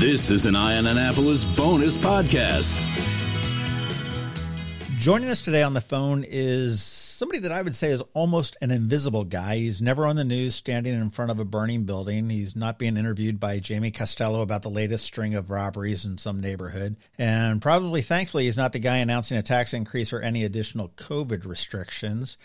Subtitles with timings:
[0.00, 2.74] This is an Eye on Annapolis bonus podcast.
[4.98, 8.70] Joining us today on the phone is somebody that I would say is almost an
[8.70, 9.56] invisible guy.
[9.56, 12.30] He's never on the news standing in front of a burning building.
[12.30, 16.40] He's not being interviewed by Jamie Costello about the latest string of robberies in some
[16.40, 16.96] neighborhood.
[17.18, 21.44] And probably, thankfully, he's not the guy announcing a tax increase or any additional COVID
[21.44, 22.38] restrictions.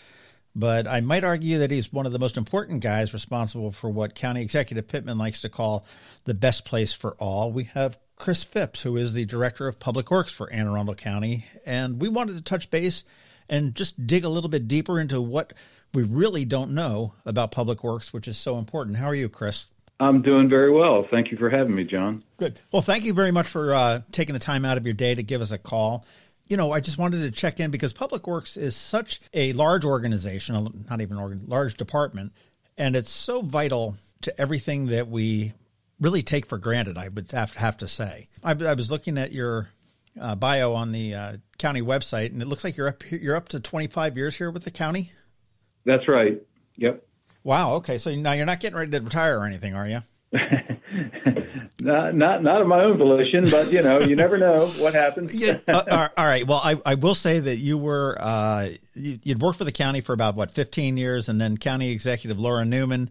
[0.58, 4.14] But I might argue that he's one of the most important guys responsible for what
[4.14, 5.84] County Executive Pittman likes to call
[6.24, 7.52] the best place for all.
[7.52, 11.44] We have Chris Phipps, who is the Director of Public Works for Anne Arundel County.
[11.66, 13.04] And we wanted to touch base
[13.50, 15.52] and just dig a little bit deeper into what
[15.92, 18.96] we really don't know about public works, which is so important.
[18.96, 19.68] How are you, Chris?
[20.00, 21.06] I'm doing very well.
[21.10, 22.22] Thank you for having me, John.
[22.38, 22.62] Good.
[22.72, 25.22] Well, thank you very much for uh, taking the time out of your day to
[25.22, 26.06] give us a call
[26.46, 29.84] you know, I just wanted to check in because Public Works is such a large
[29.84, 32.32] organization, not even organ, large department,
[32.78, 35.52] and it's so vital to everything that we
[36.00, 36.98] really take for granted.
[36.98, 38.28] I would have, have to say.
[38.44, 39.68] I, I, was looking at your
[40.20, 43.48] uh, bio on the uh, county website, and it looks like you're up you're up
[43.50, 45.12] to 25 years here with the county.
[45.84, 46.40] That's right.
[46.76, 47.04] Yep.
[47.44, 47.74] Wow.
[47.76, 47.98] Okay.
[47.98, 50.00] So now you're not getting ready to retire or anything, are you?
[51.86, 55.34] not, not not of my own volition, but you know, you never know what happens.
[55.34, 55.58] yeah.
[55.68, 56.46] Uh, all right.
[56.46, 60.00] Well, I, I will say that you were uh, you, would worked for the county
[60.00, 63.08] for about what 15 years, and then county executive Laura Neuman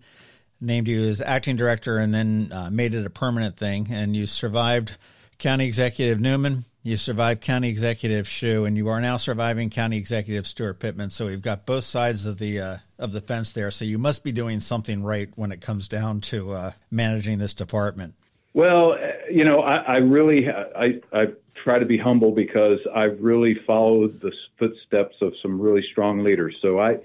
[0.60, 3.88] named you as acting director, and then uh, made it a permanent thing.
[3.92, 4.98] And you survived
[5.38, 6.66] county executive Neuman.
[6.86, 11.10] You survived County Executive Schuh, and you are now surviving County Executive Steuart Pittman.
[11.10, 13.72] So we've got both sides of the uh, of the fence there.
[13.72, 17.54] So you must be doing something right when it comes down to uh, managing this
[17.54, 18.14] department.
[18.56, 18.98] Well,
[19.30, 21.26] you know, I, I really I, I
[21.62, 26.56] try to be humble because I've really followed the footsteps of some really strong leaders.
[26.62, 27.00] So I,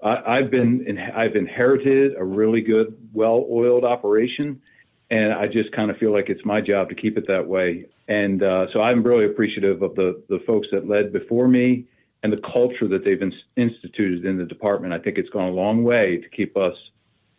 [0.00, 4.62] I have been I've inherited a really good, well-oiled operation,
[5.10, 7.86] and I just kind of feel like it's my job to keep it that way.
[8.06, 11.84] And uh, so I'm really appreciative of the the folks that led before me
[12.22, 14.94] and the culture that they've in, instituted in the department.
[14.94, 16.76] I think it's gone a long way to keep us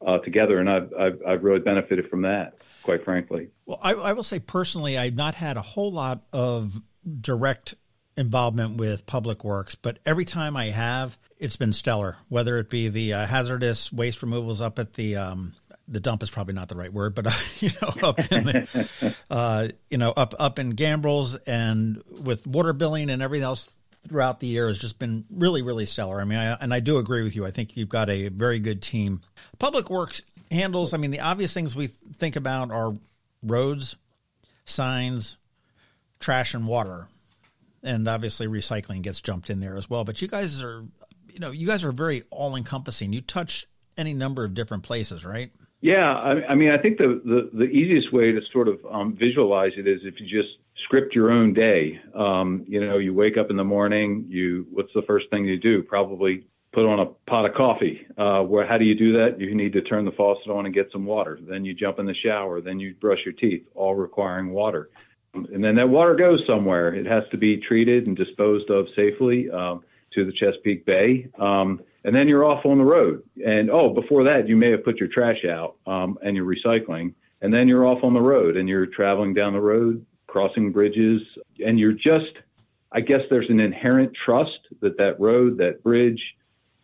[0.05, 3.49] uh, together, and I've, I've I've really benefited from that quite frankly.
[3.65, 6.79] Well, I, I will say personally, I've not had a whole lot of
[7.21, 7.75] direct
[8.15, 12.17] involvement with public works, but every time I have, it's been stellar.
[12.29, 15.53] Whether it be the uh, hazardous waste removals up at the um,
[15.87, 19.15] the dump is probably not the right word, but uh, you know up in the,
[19.29, 23.77] uh, you know up up in Gambrills and with water billing and everything else
[24.07, 26.21] throughout the year has just been really really stellar.
[26.21, 27.45] I mean, I, and I do agree with you.
[27.45, 29.21] I think you've got a very good team.
[29.59, 30.21] Public Works
[30.53, 31.87] handles, I mean, the obvious things we
[32.17, 32.93] think about are
[33.41, 33.95] roads,
[34.65, 35.37] signs,
[36.19, 37.07] trash, and water.
[37.83, 40.05] And obviously, recycling gets jumped in there as well.
[40.05, 40.85] But you guys are,
[41.29, 43.11] you know, you guys are very all encompassing.
[43.11, 45.51] You touch any number of different places, right?
[45.81, 49.17] Yeah, I, I mean, I think the, the, the, easiest way to sort of um,
[49.17, 51.99] visualize it is if you just script your own day.
[52.15, 54.25] Um, you know, you wake up in the morning.
[54.29, 55.83] You what's the first thing you do?
[55.83, 58.05] Probably put on a pot of coffee.
[58.17, 59.39] Uh, where how do you do that?
[59.39, 61.39] You need to turn the faucet on and get some water.
[61.41, 62.61] Then you jump in the shower.
[62.61, 64.89] Then you brush your teeth, all requiring water.
[65.33, 66.93] And then that water goes somewhere.
[66.93, 69.83] It has to be treated and disposed of safely um,
[70.13, 71.29] to the Chesapeake Bay.
[71.39, 73.23] Um, and then you're off on the road.
[73.45, 77.13] And oh, before that, you may have put your trash out um, and you're recycling.
[77.41, 81.19] And then you're off on the road and you're traveling down the road, crossing bridges,
[81.63, 82.33] and you're just.
[82.95, 86.21] I guess there's an inherent trust that that road, that bridge,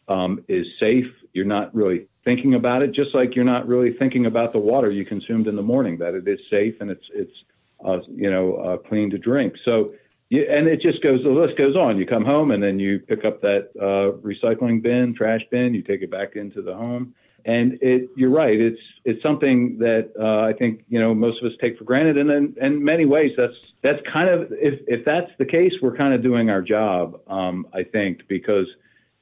[0.10, 1.06] um, is safe.
[1.34, 4.92] You're not really thinking about it, just like you're not really thinking about the water
[4.92, 7.38] you consumed in the morning, that it is safe and it's it's
[7.86, 9.54] uh, you know uh, clean to drink.
[9.64, 9.94] So.
[10.30, 11.24] you, and it just goes.
[11.24, 11.98] The list goes on.
[11.98, 15.74] You come home and then you pick up that uh, recycling bin, trash bin.
[15.74, 17.16] You take it back into the home,
[17.46, 18.10] and it.
[18.16, 18.60] You're right.
[18.60, 22.20] It's it's something that uh, I think you know most of us take for granted,
[22.20, 25.98] and then in many ways that's that's kind of if if that's the case, we're
[25.98, 27.20] kind of doing our job.
[27.28, 28.68] Um, I think because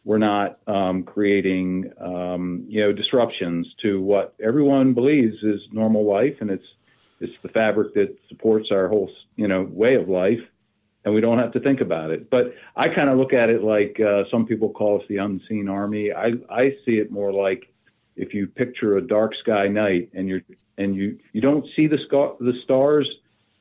[0.07, 6.37] we're not um, creating um, you know disruptions to what everyone believes is normal life,
[6.39, 6.65] and it's
[7.19, 10.39] it's the fabric that supports our whole you know way of life,
[11.03, 12.29] and we don't have to think about it.
[12.29, 15.67] But I kind of look at it like uh, some people call us the unseen
[15.67, 16.13] army.
[16.13, 17.67] I I see it more like
[18.15, 20.41] if you picture a dark sky night and you're
[20.77, 23.13] and you you don't see the scar- the stars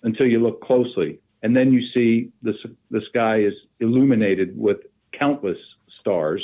[0.05, 2.55] until you look closely, and then you see the
[2.93, 4.79] the sky is illuminated with
[5.11, 5.59] countless
[6.07, 6.43] stars.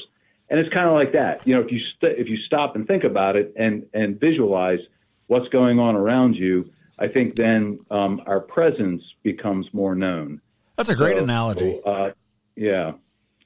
[0.51, 1.47] And it's kind of like that.
[1.47, 4.81] You know, if you st- if you stop and think about it and and visualize
[5.29, 10.41] what's going on around you, I think then um, our presence becomes more known.
[10.77, 11.81] That's a great so, analogy.
[11.87, 12.11] Uh,
[12.55, 12.93] yeah,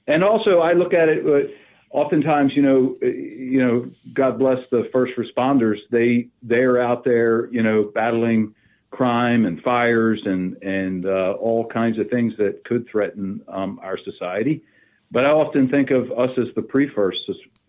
[0.06, 1.24] and also I look at it.
[1.24, 1.52] Uh,
[1.90, 5.78] oftentimes, you know, uh, you know, God bless the first responders.
[5.90, 8.54] They they are out there, you know, battling
[8.90, 13.98] crime and fires and and uh, all kinds of things that could threaten um, our
[13.98, 14.64] society.
[15.16, 17.20] But I often think of us as the pre-first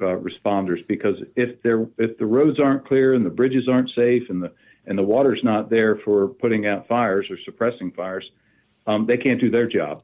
[0.01, 4.29] uh, responders because if there if the roads aren't clear and the bridges aren't safe
[4.29, 4.51] and the
[4.85, 8.29] and the water's not there for putting out fires or suppressing fires,
[8.85, 10.03] um, they can't do their job.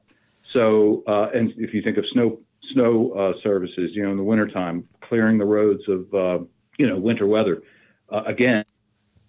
[0.53, 2.39] So, uh, and if you think of snow
[2.71, 6.39] snow uh, services, you know, in the wintertime, clearing the roads of uh,
[6.77, 7.61] you know winter weather,
[8.07, 8.63] uh, again,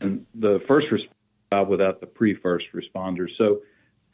[0.00, 0.86] and the first
[1.52, 3.30] job without the pre-first responders.
[3.36, 3.62] So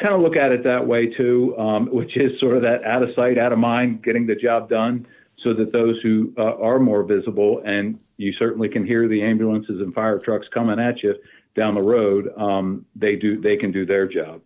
[0.00, 3.02] kind of look at it that way too, um, which is sort of that out
[3.02, 5.06] of sight, out of mind, getting the job done
[5.42, 9.80] so that those who uh, are more visible and you certainly can hear the ambulances
[9.80, 11.14] and fire trucks coming at you
[11.54, 14.42] down the road, um, they do they can do their job.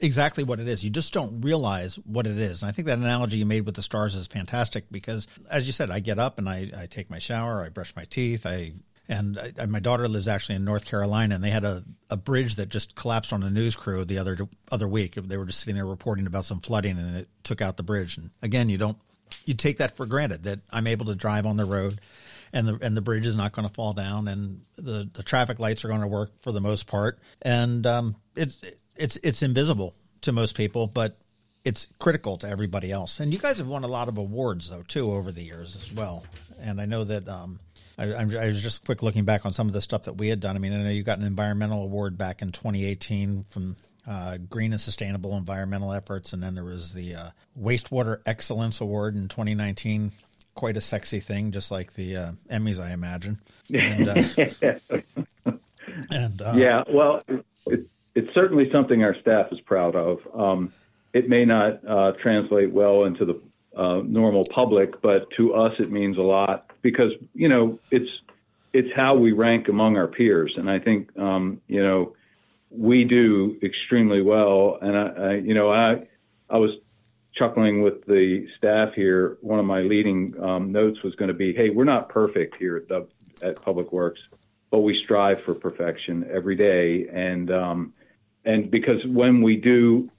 [0.00, 0.84] Exactly what it is.
[0.84, 2.62] You just don't realize what it is.
[2.62, 5.72] And I think that analogy you made with the stars is fantastic because, as you
[5.72, 8.72] said, I get up and I, I take my shower, I brush my teeth, I
[9.08, 12.56] and I, my daughter lives actually in North Carolina, and they had a, a bridge
[12.56, 14.36] that just collapsed on a news crew the other
[14.72, 15.14] other week.
[15.14, 18.16] They were just sitting there reporting about some flooding, and it took out the bridge.
[18.16, 18.98] And again, you don't
[19.44, 22.00] you take that for granted that I'm able to drive on the road,
[22.52, 25.58] and the and the bridge is not going to fall down, and the the traffic
[25.58, 28.64] lights are going to work for the most part, and um, it's
[28.96, 31.18] it's it's invisible to most people, but
[31.64, 33.20] it's critical to everybody else.
[33.20, 35.92] And you guys have won a lot of awards though too over the years as
[35.92, 36.24] well.
[36.60, 37.58] And I know that um,
[37.98, 40.40] I, I, was just quick looking back on some of the stuff that we had
[40.40, 40.56] done.
[40.56, 43.76] I mean, I know you got an environmental award back in 2018 from
[44.06, 47.30] uh, Green and Sustainable Environmental Efforts, and then there was the uh,
[47.60, 50.12] Wastewater Excellence Award in 2019.
[50.54, 53.40] Quite a sexy thing, just like the uh, Emmys, I imagine.
[53.72, 55.52] And, uh,
[56.10, 57.22] and uh, yeah, well,
[57.66, 60.20] it, it's certainly something our staff is proud of.
[60.34, 60.72] Um,
[61.12, 63.40] it may not uh, translate well into the
[63.74, 68.10] normal public, but to us, it means a lot because you know it's
[68.72, 72.14] it's how we rank among our peers, and I think um, you know
[72.70, 74.78] we do extremely well.
[74.80, 76.06] And I, I, you know I
[76.48, 76.70] I was
[77.34, 79.38] chuckling with the staff here.
[79.40, 82.76] One of my leading um, notes was going to be, "Hey, we're not perfect here
[82.76, 83.08] at, the,
[83.42, 84.20] at Public Works,
[84.70, 87.94] but we strive for perfection every day." And um,
[88.44, 90.10] and because when we do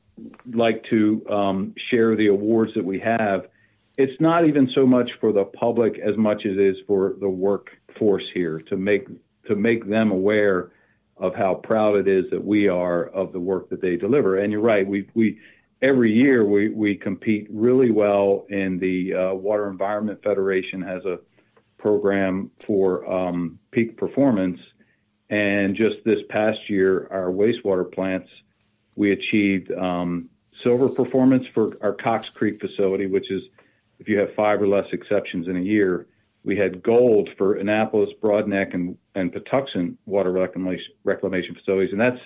[0.52, 3.50] like to um, share the awards that we have,
[3.98, 7.30] it's not even so much for the public as much as it is for the
[7.30, 9.08] workforce here to make
[9.48, 10.72] to make them aware
[11.18, 14.38] of how proud it is that we are of the work that they deliver.
[14.38, 15.40] And you're right, we we
[15.82, 18.46] every year we we compete really well.
[18.50, 21.20] In the uh, Water Environment Federation has a
[21.78, 24.60] program for um, peak performance,
[25.30, 28.30] and just this past year, our wastewater plants
[28.96, 30.30] we achieved um,
[30.64, 33.44] silver performance for our Cox Creek facility, which is
[34.00, 36.08] if you have five or less exceptions in a year.
[36.44, 42.22] We had gold for Annapolis, Broadneck, and, and Patuxent water reclamation, reclamation facilities, and that's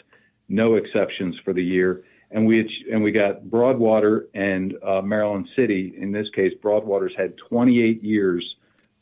[0.49, 2.03] no exceptions for the year.
[2.31, 5.93] And we and we got Broadwater and uh, Maryland City.
[5.97, 8.55] In this case, Broadwater's had 28 years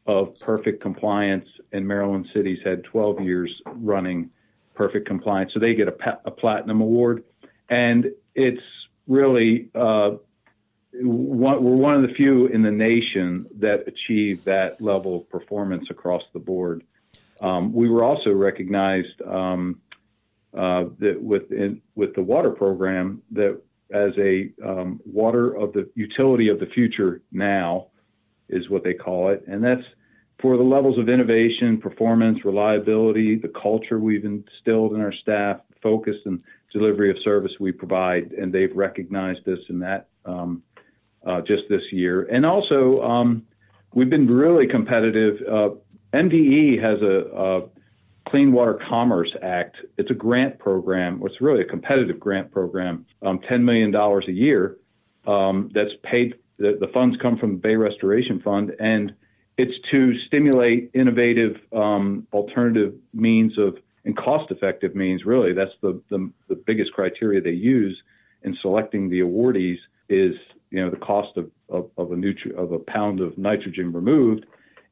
[0.05, 4.29] of perfect compliance, and Maryland City's had 12 years running
[4.75, 5.51] perfect compliance.
[5.53, 7.25] So they get a, a platinum award,
[7.69, 8.61] and it's
[9.07, 10.11] really uh,
[11.01, 15.87] one, we're one of the few in the nation that achieve that level of performance
[15.89, 16.83] across the board.
[17.41, 19.81] Um, we were also recognized um,
[20.57, 26.49] uh, that within, with the water program that as a um, water of the utility
[26.49, 27.87] of the future now
[28.49, 29.83] is what they call it, and that's
[30.41, 36.15] for the levels of innovation, performance, reliability, the culture we've instilled in our staff, focus
[36.25, 40.61] and delivery of service we provide, and they've recognized this in that um,
[41.27, 42.23] uh, just this year.
[42.23, 43.45] And also, um,
[43.93, 45.41] we've been really competitive.
[45.47, 45.69] Uh,
[46.13, 47.69] MDE has a, a,
[48.29, 49.77] Clean Water Commerce Act.
[49.97, 51.21] It's a grant program.
[51.23, 53.05] It's really a competitive grant program.
[53.21, 54.75] Um, $10 million a year
[55.25, 56.35] um, that's paid.
[56.57, 59.13] The, the, funds come from the Bay Restoration Fund, and
[59.57, 65.25] it's to stimulate innovative um, alternative means of and cost-effective means.
[65.25, 68.01] Really, that's the, the the biggest criteria they use
[68.43, 69.77] in selecting the awardees
[70.09, 70.35] is
[70.69, 74.45] you know the cost of of, of a nutri- of a pound of nitrogen removed,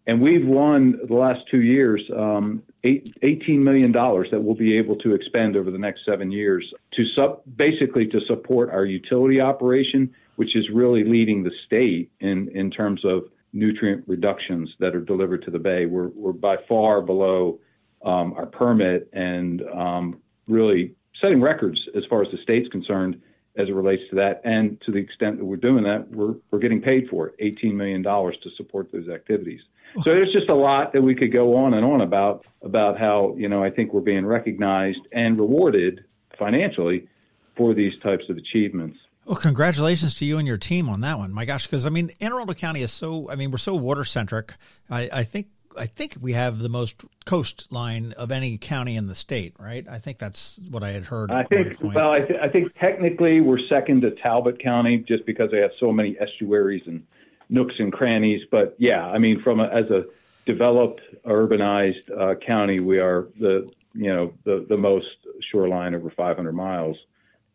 [0.08, 4.96] and we've won the last two years um, eight, $18 million that we'll be able
[4.98, 10.13] to expend over the next seven years to sub, basically to support our utility operation,
[10.36, 15.44] which is really leading the state in, in terms of nutrient reductions that are delivered
[15.44, 15.86] to the bay.
[15.88, 17.60] We're, we're by far below
[18.03, 23.22] um, our permit and um, really setting records as far as the state's concerned
[23.57, 24.41] as it relates to that.
[24.43, 27.74] And to the extent that we're doing that, we're, we're getting paid for it $18
[27.74, 29.62] million to support those activities.
[30.03, 33.33] So there's just a lot that we could go on and on about about how
[33.38, 36.03] you know I think we're being recognized and rewarded
[36.38, 37.07] financially
[37.55, 38.97] for these types of achievements.
[39.25, 41.31] Well, congratulations to you and your team on that one.
[41.31, 43.29] My gosh, because I mean, Anne Arundel County is so.
[43.29, 44.55] I mean, we're so water centric.
[44.89, 45.47] I, I think
[45.77, 49.86] I think we have the most coastline of any county in the state, right?
[49.89, 51.32] I think that's what I had heard.
[51.32, 51.77] I think.
[51.82, 55.72] Well, I, th- I, think technically we're second to Talbot County just because they have
[55.79, 57.05] so many estuaries and
[57.50, 58.44] nooks and crannies.
[58.50, 60.05] But yeah, I mean, from a, as a
[60.46, 65.08] developed, urbanized uh, county, we are the you know the the most
[65.51, 66.98] shoreline over 500 miles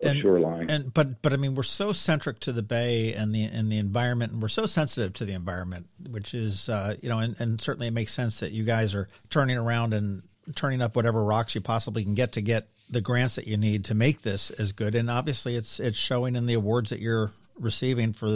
[0.03, 0.71] and, shoreline.
[0.71, 3.79] And but but I mean, we're so centric to the bay and the and the
[3.79, 7.61] environment, and we're so sensitive to the environment, which is uh, you know, and, and
[7.61, 10.23] certainly it makes sense that you guys are turning around and
[10.55, 13.85] turning up whatever rocks you possibly can get to get the grants that you need
[13.87, 14.95] to make this as good.
[14.95, 18.29] And obviously, it's it's showing in the awards that you're receiving for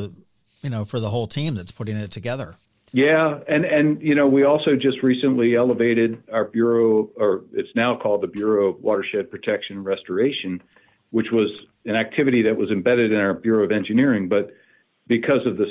[0.63, 2.57] you know for the whole team that's putting it together.
[2.93, 7.97] Yeah, and and you know we also just recently elevated our bureau, or it's now
[7.97, 10.63] called the Bureau of Watershed Protection and Restoration,
[11.15, 11.49] which was
[11.85, 14.51] an activity that was embedded in our Bureau of Engineering, but
[15.07, 15.67] because of the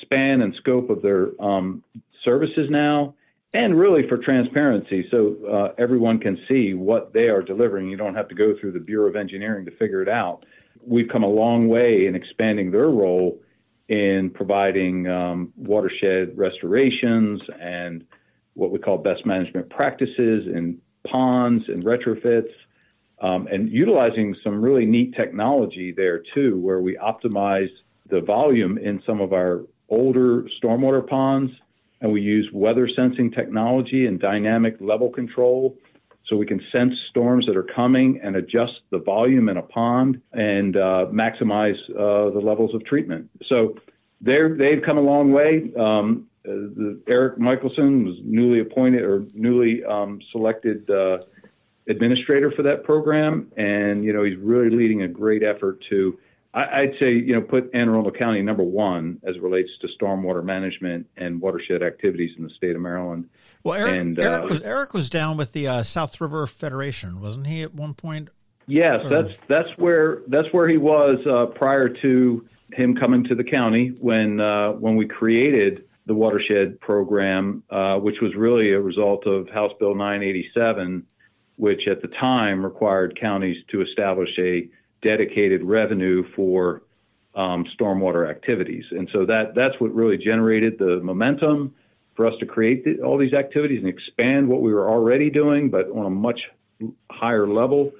[0.00, 1.84] span and scope of their um,
[2.24, 3.14] services now,
[3.52, 7.90] and really for transparency, so uh, everyone can see what they are delivering.
[7.90, 10.46] You don't have to go through the Bureau of Engineering to figure it out.
[10.86, 13.38] We've come a long way in expanding their role
[13.90, 18.06] in providing um, watershed restorations and
[18.54, 22.54] what we call best management practices in ponds and retrofits
[23.20, 27.70] um, and utilizing some really neat technology there too, where we optimize
[28.08, 31.52] the volume in some of our older stormwater ponds,
[32.00, 35.76] and we use weather sensing technology and dynamic level control
[36.28, 40.20] so we can sense storms that are coming and adjust the volume in a pond
[40.32, 43.30] and uh, maximize uh, the levels of treatment.
[43.46, 43.76] So
[44.20, 45.72] they've come a long way.
[45.78, 51.18] Um, uh, the, Erik Michelsen was newly appointed or newly um, selected uh,
[51.88, 56.18] administrator for that program, and you know he's really leading a great effort to.
[56.54, 59.88] I, would say you know put Anne Arundel County number one as it relates to
[60.00, 63.28] stormwater management and watershed activities in the state of Maryland.
[63.62, 67.20] Well, Erik, and, Erik, uh, was, Erik was down with the uh, South River Federation,
[67.20, 68.30] wasn't he at one point?
[68.66, 69.08] Yes, or?
[69.08, 73.88] that's that's where that's where he was uh, prior to him coming to the county
[74.00, 79.48] when uh, when we created the watershed program, uh, which was really a result of
[79.50, 81.06] House Bill 987
[81.58, 84.68] which at the time required counties to establish a
[85.02, 86.82] dedicated revenue for
[87.34, 88.84] um, stormwater activities.
[88.90, 91.74] And so that that's what really generated the momentum
[92.14, 95.68] for us to create the, all these activities and expand what we were already doing,
[95.68, 96.40] but on a much
[97.10, 97.92] higher level.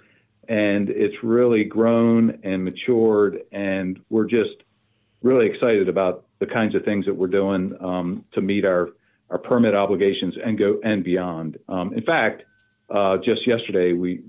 [0.49, 4.63] And it's really grown and matured, and we're just
[5.23, 8.91] really excited about the kinds of things that we're doing um, to meet our
[9.31, 11.59] our permit obligations and go and beyond.
[11.69, 12.45] Um, in fact,
[12.91, 14.23] uh, just yesterday, we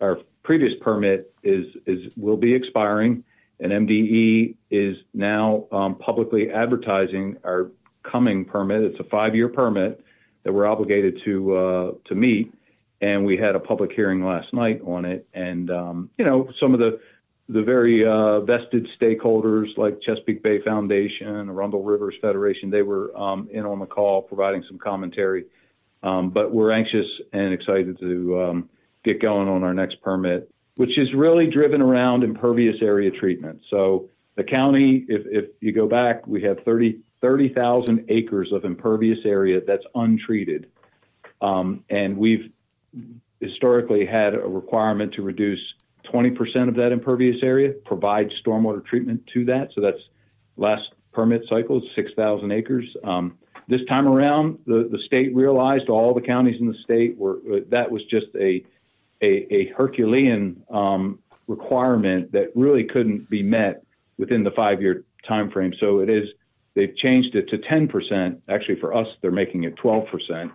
[0.00, 3.24] our previous permit is is will be expiring,
[3.60, 7.70] and MDE is now um, publicly advertising our
[8.02, 8.82] coming permit.
[8.82, 10.04] It's a five-year permit
[10.44, 12.54] that we're obligated to uh, to meet,
[13.00, 15.26] and we had a public hearing last night on it.
[15.34, 17.00] And um, you know, some of the
[17.48, 23.48] the very uh, vested stakeholders like Chesapeake Bay Foundation, Arundel Rivers Federation, they were um,
[23.52, 25.44] in on the call providing some commentary.
[26.04, 28.70] Um, but we're anxious and excited to um,
[29.04, 33.62] get going on our next permit, which is really driven around impervious area treatment.
[33.70, 39.20] So the county, if, if you go back, we have 30 30,000 acres of impervious
[39.24, 40.66] area that's untreated.
[41.40, 42.52] Um, and we've
[43.40, 45.60] historically had a requirement to reduce
[46.12, 49.70] 20% of that impervious area, provide stormwater treatment to that.
[49.74, 50.02] So that's
[50.58, 50.82] last
[51.14, 52.94] permit cycle, 6,000 acres.
[53.04, 57.38] Um, this time around, the, the state realized all the counties in the state were
[57.68, 58.64] that was just a
[59.22, 63.84] a, a Herculean um, requirement that really couldn't be met
[64.18, 65.72] within the five year time frame.
[65.80, 66.28] So it is
[66.74, 68.42] they've changed it to 10 percent.
[68.48, 70.52] Actually, for us, they're making it 12 percent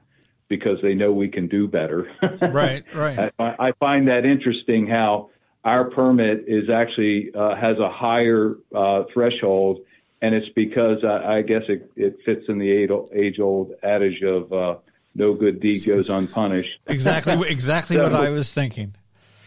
[0.47, 2.11] because they know we can do better.
[2.41, 3.31] right, right.
[3.37, 5.29] I, I, find that interesting how
[5.63, 9.81] our permit is actually uh, has a higher uh, threshold
[10.21, 14.51] and it's because I, I guess it, it fits in the age old adage of
[14.51, 14.75] uh,
[15.15, 16.79] no good deed goes unpunished.
[16.87, 18.95] exactly, exactly so, what I was thinking.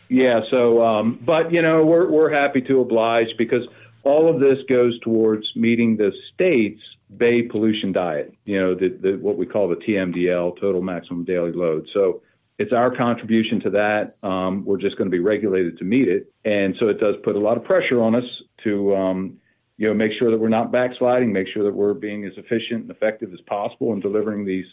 [0.09, 0.41] Yeah.
[0.51, 3.67] So, um, but you know, we're we're happy to oblige because
[4.05, 6.83] all of this goes towards meeting the state's
[7.17, 8.35] bay pollution diet.
[8.45, 11.89] You know, the, the what we call the TMDL, total maximum daily load.
[11.93, 12.23] So.
[12.59, 14.17] It's our contribution to that.
[14.23, 17.35] Um, we're just going to be regulated to meet it, and so it does put
[17.35, 18.25] a lot of pressure on us
[18.63, 19.41] to um,
[19.83, 22.83] you know, make sure that we're not backsliding, make sure that we're being as efficient
[22.83, 24.67] and effective as possible in delivering these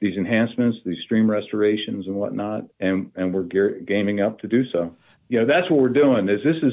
[0.00, 4.68] these enhancements, these stream restorations and whatnot, and and we're gear, gaming up to do
[4.72, 4.92] so.
[5.28, 6.28] You know, that's what we're doing.
[6.28, 6.72] Is this is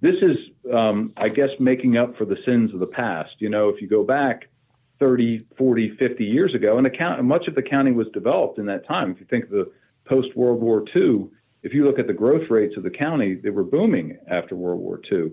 [0.00, 0.38] this is
[0.72, 3.32] um, I guess making up for the sins of the past.
[3.38, 4.48] You know, if you go back
[4.98, 8.64] 30, 40, 50 years ago, and the count, much of the county was developed in
[8.66, 9.10] that time.
[9.10, 9.70] If you think of the
[10.06, 11.26] post World War II,
[11.62, 14.80] if you look at the growth rates of the county, they were booming after World
[14.80, 15.32] War II.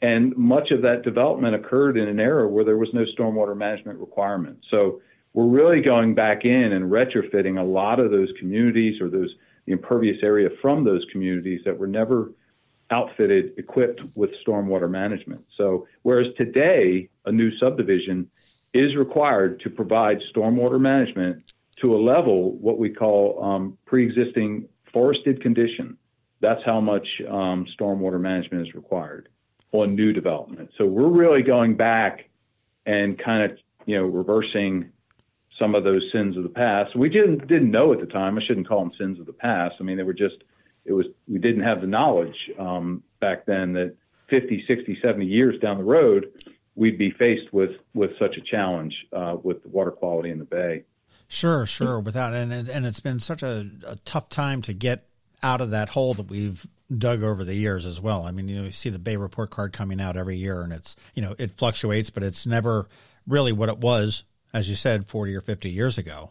[0.00, 3.98] And much of that development occurred in an era where there was no stormwater management
[3.98, 4.58] requirement.
[4.70, 5.00] So
[5.32, 9.34] we're really going back in and retrofitting a lot of those communities or those
[9.66, 12.32] the impervious area from those communities that were never
[12.90, 15.44] outfitted, equipped with stormwater management.
[15.58, 18.30] So whereas today a new subdivision
[18.72, 25.42] is required to provide stormwater management to a level what we call um, pre-existing forested
[25.42, 25.98] condition.
[26.40, 29.28] That's how much um, stormwater management is required
[29.72, 30.70] on new development.
[30.78, 32.28] So we're really going back
[32.86, 34.90] and kind of you know reversing
[35.58, 36.96] some of those sins of the past.
[36.96, 38.38] We didn't didn't know at the time.
[38.38, 39.76] I shouldn't call them sins of the past.
[39.80, 40.36] I mean, they were just
[40.84, 43.94] it was we didn't have the knowledge um, back then that
[44.30, 46.30] 50, 60, 70 years down the road
[46.78, 50.44] we'd be faced with with such a challenge uh, with the water quality in the
[50.44, 50.84] bay.
[51.26, 52.00] Sure, sure.
[52.00, 55.08] Without and and it's been such a, a tough time to get
[55.42, 58.24] out of that hole that we've dug over the years as well.
[58.24, 60.72] I mean, you know, you see the Bay report card coming out every year, and
[60.72, 62.88] it's you know it fluctuates, but it's never
[63.26, 66.30] really what it was, as you said, forty or fifty years ago.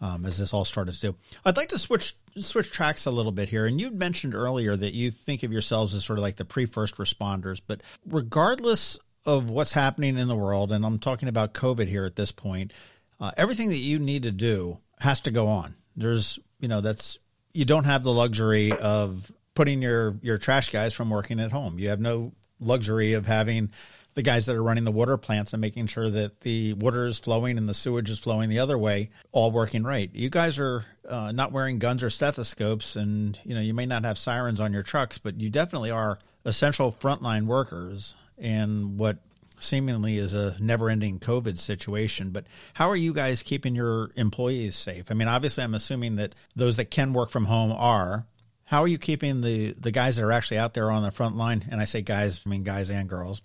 [0.00, 3.32] Um, as this all started to do, I'd like to switch switch tracks a little
[3.32, 3.66] bit here.
[3.66, 6.66] And you mentioned earlier that you think of yourselves as sort of like the pre
[6.66, 11.88] first responders, but regardless of what's happening in the world, and I'm talking about COVID
[11.88, 12.72] here at this point,
[13.20, 15.74] uh, everything that you need to do has to go on.
[15.96, 17.18] There's, you know, that's
[17.52, 21.80] you don't have the luxury of putting your your trash guys from working at home.
[21.80, 23.72] You have no luxury of having
[24.14, 27.18] the guys that are running the water plants and making sure that the water is
[27.18, 30.10] flowing and the sewage is flowing the other way, all working right.
[30.14, 34.04] You guys are uh, not wearing guns or stethoscopes, and you know you may not
[34.04, 38.14] have sirens on your trucks, but you definitely are essential frontline workers.
[38.38, 39.18] in what
[39.58, 42.30] seemingly is a never-ending COVID situation.
[42.30, 45.10] But how are you guys keeping your employees safe?
[45.10, 48.24] I mean, obviously, I'm assuming that those that can work from home are.
[48.68, 51.36] How are you keeping the, the guys that are actually out there on the front
[51.36, 51.64] line?
[51.70, 53.40] And I say guys, I mean guys and girls.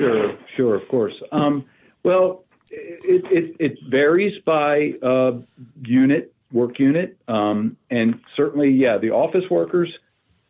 [0.00, 1.20] Sure, sure, of course.
[1.32, 1.64] Um,
[2.04, 5.38] well, it, it, it, varies by uh,
[5.82, 9.92] unit, work unit, um, and certainly, yeah, the office workers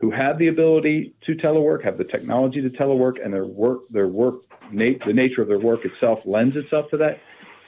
[0.00, 4.08] who have the ability to telework, have the technology to telework, and their work their
[4.08, 7.20] work nat- the nature of their work itself lends itself to that.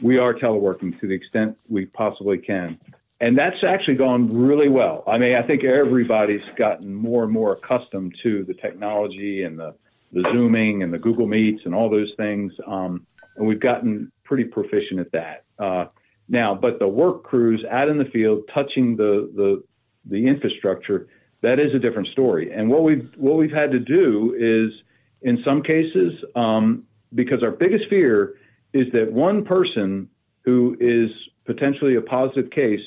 [0.03, 2.79] We are teleworking to the extent we possibly can
[3.23, 5.05] and that's actually gone really well.
[5.07, 9.77] I mean, I think everybody's gotten more and more accustomed to the technology and the,
[10.13, 12.53] the Zooming and the Google Meets and all those things.
[12.67, 13.07] Um,
[13.37, 15.45] and we've gotten pretty proficient at that.
[15.57, 15.85] Uh,
[16.29, 19.63] now, but the work crews out in the field touching the, the,
[20.05, 21.07] the infrastructure,
[21.43, 22.53] that is a different story.
[22.53, 24.83] And what we've, what we've had to do is,
[25.23, 26.83] in some cases, um,
[27.15, 28.35] because our biggest fear
[28.73, 30.09] is that one person
[30.45, 31.11] who is
[31.44, 32.81] potentially a positive case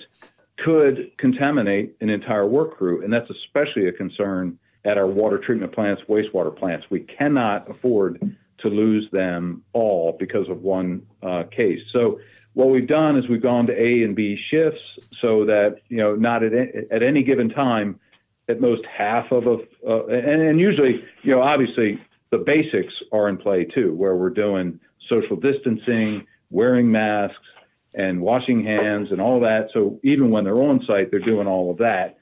[0.57, 3.03] could contaminate an entire work crew.
[3.03, 6.85] And that's especially a concern at our water treatment plants, wastewater plants.
[6.89, 11.81] We cannot afford to lose them all because of one uh, case.
[11.91, 12.19] So
[12.53, 14.81] what we've done is we've gone to A and B shifts
[15.21, 17.99] so that, you know, not at, at any given time,
[18.47, 23.27] at most half of a, uh, and, and usually, you know, obviously the basics are
[23.27, 27.47] in play too, where we're doing social distancing, wearing masks,
[27.95, 29.69] and washing hands and all that.
[29.73, 32.17] So even when they're on site, they're doing all of that.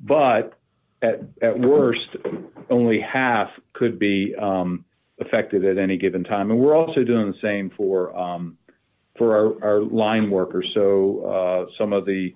[0.00, 0.54] But
[1.02, 2.16] at, at worst,
[2.70, 4.84] only half could be um,
[5.20, 6.50] affected at any given time.
[6.50, 8.58] And we're also doing the same for um,
[9.16, 10.70] for our, our, line workers.
[10.74, 12.34] So uh, some of the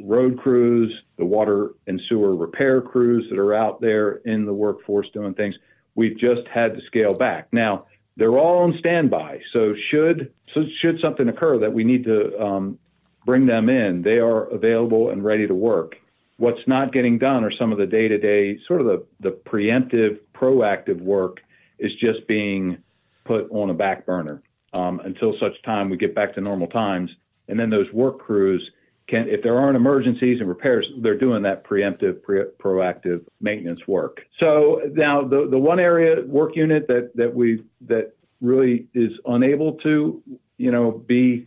[0.00, 5.06] road crews, the water and sewer repair crews that are out there in the workforce
[5.12, 5.54] doing things,
[5.94, 7.48] we've just had to scale back.
[7.52, 7.86] Now,
[8.18, 9.40] they're all on standby.
[9.52, 12.78] So should so should something occur that we need to um,
[13.24, 15.96] bring them in, they are available and ready to work.
[16.36, 21.00] What's not getting done are some of the day-to-day, sort of the, the preemptive, proactive
[21.00, 21.40] work
[21.78, 22.78] is just being
[23.24, 27.10] put on a back burner um, until such time we get back to normal times.
[27.48, 28.70] And then those work crews
[29.08, 34.20] can, if there aren't emergencies and repairs, they're doing that preemptive, pre- proactive maintenance work.
[34.38, 39.72] So now the, the one area work unit that, that we, that really is unable
[39.78, 40.22] to,
[40.58, 41.46] you know, be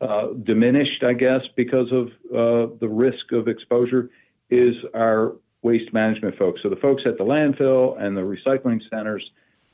[0.00, 4.10] uh, diminished, I guess, because of uh, the risk of exposure
[4.50, 6.60] is our waste management folks.
[6.62, 9.28] So the folks at the landfill and the recycling centers,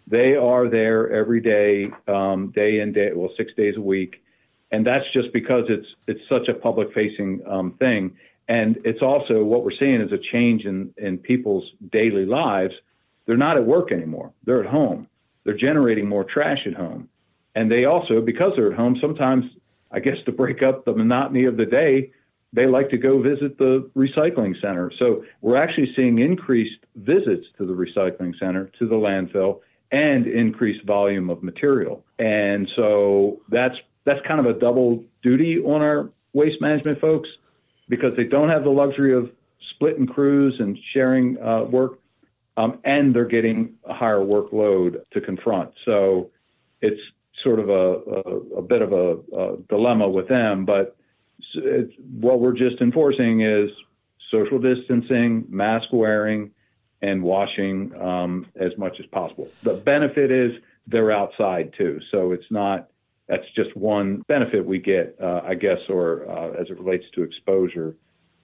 [0.06, 4.22] they are there every day, um, day in day, well, six days a week,
[4.74, 8.16] and that's just because it's it's such a public facing um, thing.
[8.48, 12.74] And it's also what we're seeing is a change in in people's daily lives.
[13.24, 15.06] They're not at work anymore; they're at home.
[15.44, 17.08] They're generating more trash at home,
[17.54, 18.98] and they also because they're at home.
[19.00, 19.44] Sometimes,
[19.92, 22.10] I guess, to break up the monotony of the day,
[22.52, 24.90] they like to go visit the recycling center.
[24.98, 29.60] So we're actually seeing increased visits to the recycling center, to the landfill,
[29.92, 32.04] and increased volume of material.
[32.18, 37.28] And so that's that's kind of a double duty on our waste management folks
[37.88, 39.30] because they don't have the luxury of
[39.74, 41.98] splitting crews and sharing uh, work,
[42.56, 45.72] um, and they're getting a higher workload to confront.
[45.84, 46.30] So
[46.80, 47.00] it's
[47.42, 50.96] sort of a, a, a bit of a, a dilemma with them, but
[52.20, 53.70] what we're just enforcing is
[54.30, 56.50] social distancing, mask wearing,
[57.02, 59.48] and washing um, as much as possible.
[59.62, 60.52] The benefit is
[60.86, 62.88] they're outside too, so it's not.
[63.28, 67.22] That's just one benefit we get, uh, I guess, or uh, as it relates to
[67.22, 67.96] exposure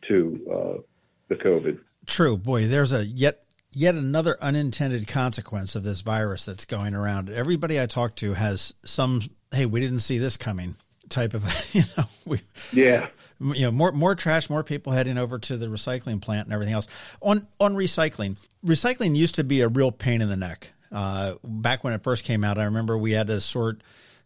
[0.08, 0.82] to uh,
[1.28, 1.78] the COVID.
[2.06, 2.66] True, boy.
[2.66, 7.30] There's a yet yet another unintended consequence of this virus that's going around.
[7.30, 9.20] Everybody I talk to has some.
[9.52, 10.76] Hey, we didn't see this coming
[11.10, 12.40] type of you know we
[12.72, 13.08] yeah
[13.40, 16.72] you know more more trash more people heading over to the recycling plant and everything
[16.72, 16.86] else
[17.20, 21.84] on on recycling recycling used to be a real pain in the neck uh, back
[21.84, 23.82] when it first came out i remember we had to sort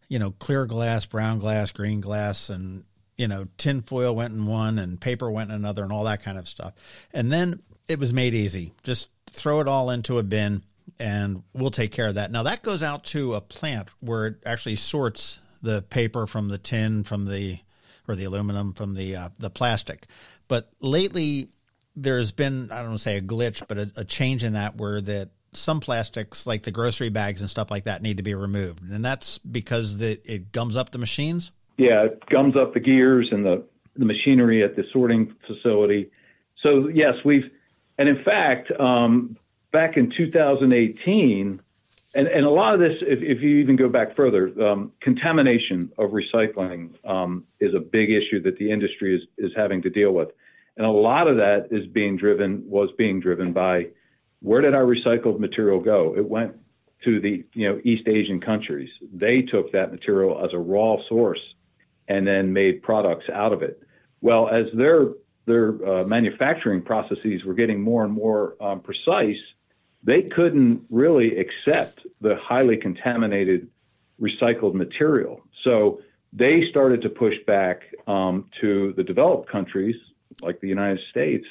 [0.09, 2.85] you know clear glass brown glass green glass and
[3.17, 6.23] you know tin foil went in one and paper went in another and all that
[6.23, 6.73] kind of stuff.
[7.13, 8.73] And then it was made easy.
[8.83, 10.63] Just throw it all into a bin
[10.99, 12.31] and we'll take care of that.
[12.31, 16.59] Now that goes out to a plant where it actually sorts the paper from the
[16.59, 17.59] tin from the
[18.07, 20.07] or the aluminum from the uh, the plastic.
[20.47, 21.49] But lately,
[21.97, 24.77] there's been I don't want to say a glitch, but a, a change in that
[24.77, 28.35] where that some plastics like the grocery bags and stuff like that need to be
[28.35, 31.53] removed, and that's because the, it gums up the machines.
[31.77, 33.65] Yeah, it gums up the gears and the
[33.97, 36.11] the machinery at the sorting facility.
[36.63, 37.51] So yes, we've
[37.99, 39.37] and in fact, um,
[39.73, 41.61] back in 2018,
[42.17, 45.91] and, and a lot of this, if, if you even go back further, um, contamination
[45.99, 50.13] of recycling um, is a big issue that the industry is, is having to deal
[50.13, 50.31] with.
[50.77, 53.89] And a lot of that is being driven, was being driven by
[54.45, 56.15] where did our recycled material go?
[56.15, 56.55] It went
[57.05, 58.91] to the you know East Asian countries.
[59.13, 61.41] They took that material as a raw source
[62.09, 63.83] and then made products out of it.
[64.21, 65.13] Well, as their
[65.47, 69.41] their uh, manufacturing processes were getting more and more um, precise,
[70.03, 73.69] they couldn't really accept the highly contaminated
[74.21, 75.41] recycled material.
[75.63, 76.03] So
[76.35, 79.97] they started to push back um, to the developed countries
[80.43, 81.47] like the United States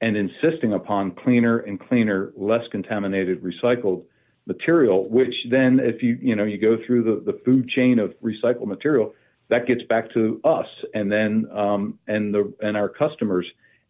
[0.00, 4.04] and insisting upon cleaner and cleaner, less contaminated recycled
[4.46, 8.14] material, which then if you you know you go through the, the food chain of
[8.20, 9.14] recycled material,
[9.48, 13.46] that gets back to us and then um, and the and our customers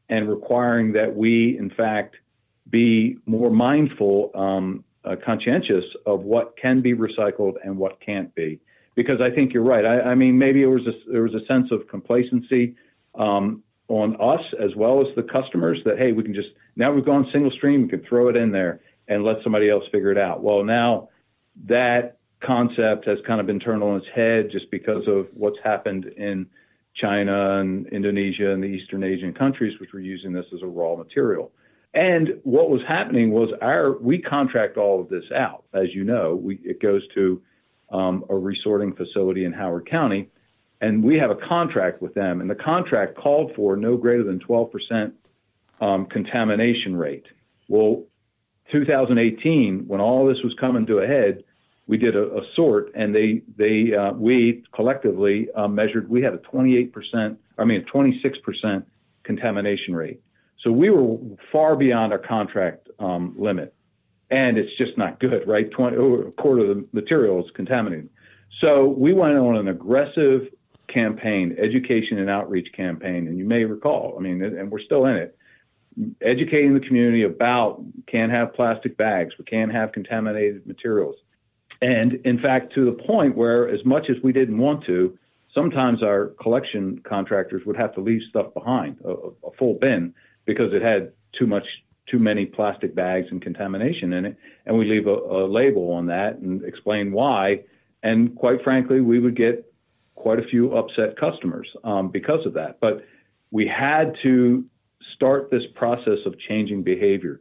[0.08, 2.16] and requiring that we in fact
[2.68, 8.60] be more mindful, um, uh, conscientious of what can be recycled and what can't be.
[8.94, 9.84] Because I think you're right.
[9.84, 12.76] I, I mean, maybe it was a, there was a sense of complacency
[13.14, 17.04] um, on us as well as the customers that hey, we can just now we've
[17.04, 20.18] gone single stream, we can throw it in there and let somebody else figure it
[20.18, 20.42] out.
[20.42, 21.08] Well, now
[21.66, 26.06] that concept has kind of been turned on its head just because of what's happened
[26.16, 26.46] in
[26.94, 30.94] China and Indonesia and the Eastern Asian countries, which were using this as a raw
[30.96, 31.52] material.
[31.92, 35.64] And what was happening was our we contract all of this out.
[35.74, 37.42] As you know, we, it goes to
[37.90, 40.28] um, a resorting facility in Howard County,
[40.80, 42.40] and we have a contract with them.
[42.40, 45.12] And the contract called for no greater than 12%
[45.80, 47.26] um, contamination rate.
[47.68, 48.04] Well,
[48.72, 51.44] 2018, when all this was coming to a head,
[51.86, 56.08] we did a, a sort, and they they uh, we collectively uh, measured.
[56.08, 58.84] We had a 28%, I mean, a 26%
[59.24, 60.20] contamination rate.
[60.62, 61.18] So we were
[61.50, 63.74] far beyond our contract um, limit,
[64.30, 65.68] and it's just not good, right?
[65.68, 68.08] 20, a quarter of the material is contaminated.
[68.60, 70.48] So we went on an aggressive
[70.92, 75.16] campaign, education and outreach campaign, and you may recall, I mean, and we're still in
[75.16, 75.36] it,
[76.20, 81.16] educating the community about can't have plastic bags, we can't have contaminated materials.
[81.82, 85.18] And in fact, to the point where, as much as we didn't want to,
[85.54, 90.72] sometimes our collection contractors would have to leave stuff behind, a, a full bin, because
[90.72, 91.64] it had too much
[92.10, 96.06] too many plastic bags and contamination in it and we leave a, a label on
[96.06, 97.60] that and explain why
[98.02, 99.69] and quite frankly we would get
[100.20, 103.04] quite a few upset customers um, because of that but
[103.50, 104.64] we had to
[105.14, 107.40] start this process of changing behavior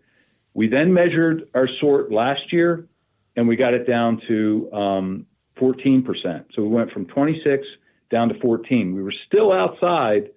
[0.54, 2.88] we then measured our sort last year
[3.36, 5.26] and we got it down to um,
[5.58, 7.66] 14% so we went from 26
[8.10, 8.96] down to 14.
[8.96, 10.32] We were still outside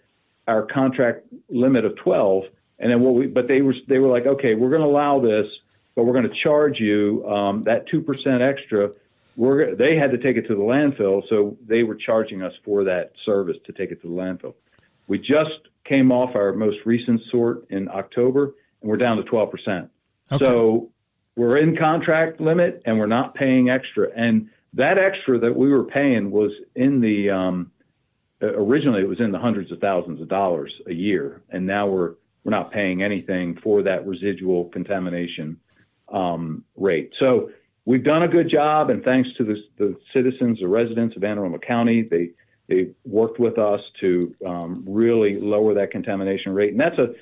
[0.47, 2.45] our contract limit of 12.
[2.79, 5.21] And then what we, but they were, they were like, okay, we're going to allow
[5.21, 5.47] this,
[5.95, 8.91] but we're going to charge you um, that 2% extra.
[9.37, 12.85] We're, they had to take it to the landfill, so they were charging us for
[12.85, 14.55] that service to take it to the landfill.
[15.09, 19.89] We just came off our most recent sort in October, and we're down to 12%.
[20.33, 20.45] Okay.
[20.45, 20.91] So
[21.37, 24.09] we're in contract limit, and we're not paying extra.
[24.15, 27.71] And that extra that we were paying was in the um,
[28.43, 32.15] originally it was in the hundreds of thousands of dollars a year, and now we're
[32.45, 35.61] we're not paying anything for that residual contamination
[36.13, 37.13] um, rate.
[37.19, 37.51] So
[37.85, 41.39] we've done a good job, and thanks to the, the citizens, the residents of Anne
[41.39, 42.31] Arundel County, they
[42.69, 47.15] they worked with us to um, really lower that contamination rate, and that's a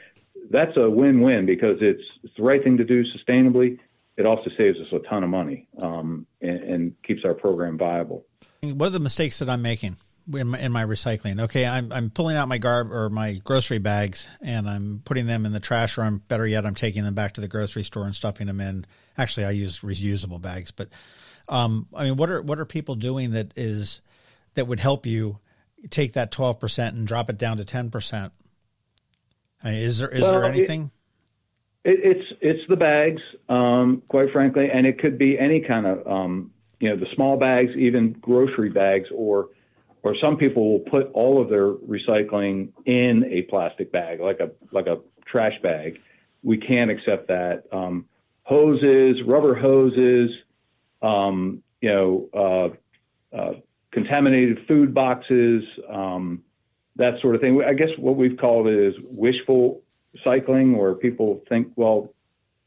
[0.51, 3.79] that's a win-win because it's, it's the right thing to do sustainably.
[4.16, 8.27] It also saves us a ton of money um, and, and keeps our program viable.
[8.62, 9.96] What are the mistakes that I'm making?
[10.35, 11.43] In my, in my recycling.
[11.43, 15.47] Okay, I'm I'm pulling out my garb or my grocery bags and I'm putting them
[15.47, 18.05] in the trash, or I'm better yet, I'm taking them back to the grocery store
[18.05, 18.87] and stuffing them in.
[19.19, 20.88] Actually, I use reusable bags, but
[21.49, 24.01] um, I mean, what are what are people doing that is
[24.55, 25.38] that would help you
[25.90, 28.33] take that twelve percent and drop it down to ten percent?
[29.62, 30.90] I mean, is there is well, there anything?
[31.85, 35.87] It, it, it's it's the bags, um, quite frankly, and it could be any kind
[35.87, 39.49] of um, you know the small bags, even grocery bags, or
[40.02, 44.50] or some people will put all of their recycling in a plastic bag, like a
[44.72, 46.00] like a trash bag.
[46.42, 47.64] We can't accept that.
[47.72, 48.06] Um,
[48.42, 50.30] hoses, rubber hoses,
[51.02, 52.28] um, you know,
[53.32, 53.54] uh, uh,
[53.90, 56.42] contaminated food boxes, um,
[56.96, 57.62] that sort of thing.
[57.62, 59.82] I guess what we've called it is wishful
[60.24, 62.12] cycling, where people think, well,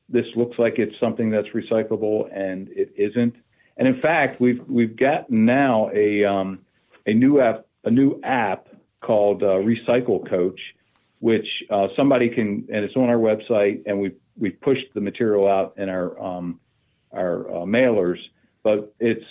[0.09, 3.35] this looks like it's something that's recyclable, and it isn't.
[3.77, 6.59] And in fact, we've we've gotten now a um,
[7.05, 8.67] a new app, a new app
[9.01, 10.59] called uh, Recycle Coach,
[11.19, 15.47] which uh, somebody can, and it's on our website, and we we pushed the material
[15.47, 16.59] out in our um,
[17.11, 18.19] our uh, mailers.
[18.63, 19.25] But it's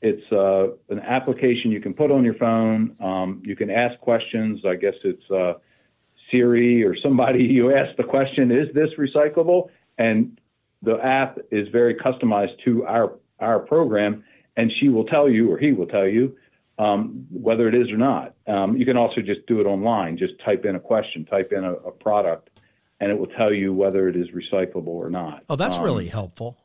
[0.00, 2.96] it's uh, an application you can put on your phone.
[3.00, 4.60] Um, you can ask questions.
[4.66, 5.54] I guess it's uh,
[6.30, 7.44] Siri or somebody.
[7.54, 10.38] You ask the question, "Is this recyclable?" And
[10.82, 14.24] the app is very customized to our our program,
[14.56, 16.36] and she will tell you, or he will tell you,
[16.78, 18.34] um, whether it is or not.
[18.46, 20.18] Um, you can also just do it online.
[20.18, 22.50] Just type in a question, type in a, a, product,
[23.00, 25.44] and it will tell you whether it is recyclable or not.
[25.48, 26.56] Oh, that's um, really helpful.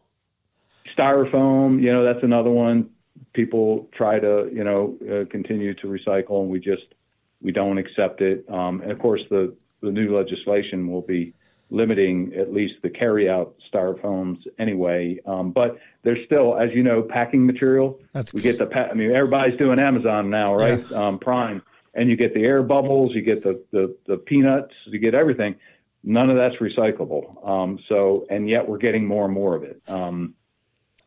[0.98, 2.89] Styrofoam, you know, that's another one.
[3.34, 6.95] People try to, you know, uh, continue to recycle, and we just
[7.41, 8.45] we don't accept it.
[8.50, 11.34] Um, and of course, the the new legislation will be
[11.72, 15.20] limiting at least the carry-out styrofoams anyway.
[15.26, 18.00] Um, but there's still, as you know, packing material.
[18.14, 18.66] That's we get the.
[18.66, 20.84] Pa- I mean, everybody's doing Amazon now, right?
[20.90, 21.08] Yeah.
[21.08, 21.62] Um, Prime,
[21.94, 25.56] and you get the air bubbles, you get the, the the peanuts, you get everything.
[26.04, 27.48] None of that's recyclable.
[27.48, 29.82] Um, so, and yet we're getting more and more of it.
[29.88, 30.36] Um,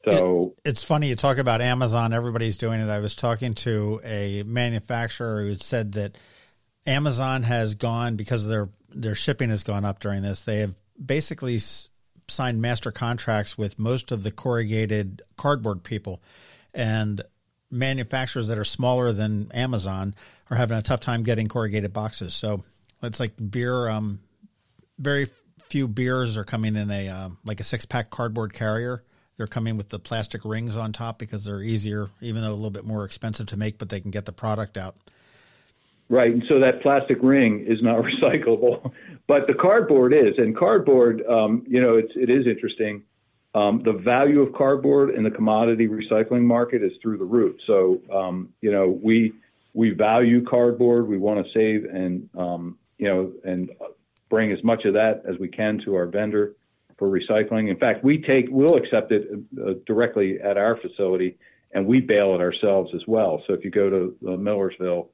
[0.05, 2.13] so it, it's funny you talk about Amazon.
[2.13, 2.91] Everybody's doing it.
[2.91, 6.19] I was talking to a manufacturer who said that
[6.87, 10.43] Amazon has gone because of their their shipping has gone up during this.
[10.43, 10.75] They have
[11.05, 11.59] basically
[12.29, 16.23] signed master contracts with most of the corrugated cardboard people,
[16.75, 17.21] and
[17.71, 20.15] manufacturers that are smaller than Amazon
[20.51, 22.35] are having a tough time getting corrugated boxes.
[22.35, 22.63] So
[23.03, 23.89] it's like beer.
[23.89, 24.21] Um,
[24.99, 25.29] very
[25.69, 29.03] few beers are coming in a um, like a six pack cardboard carrier.
[29.37, 32.71] They're coming with the plastic rings on top because they're easier, even though a little
[32.71, 34.97] bit more expensive to make, but they can get the product out.
[36.13, 38.93] Right, and so that plastic ring is not recyclable,
[39.27, 40.37] but the cardboard is.
[40.37, 43.05] And cardboard, um, you know, it's it is interesting.
[43.55, 47.57] Um, the value of cardboard in the commodity recycling market is through the roof.
[47.67, 49.33] So, um, you know, we
[49.73, 51.09] we value cardboard.
[51.09, 53.71] We want to save and um, you know and
[54.29, 56.57] bring as much of that as we can to our vendor
[56.99, 57.71] for recycling.
[57.71, 61.39] In fact, we take we'll accept it uh, directly at our facility,
[61.73, 63.43] and we bale it ourselves as well.
[63.47, 65.09] So if you go to uh, Millersville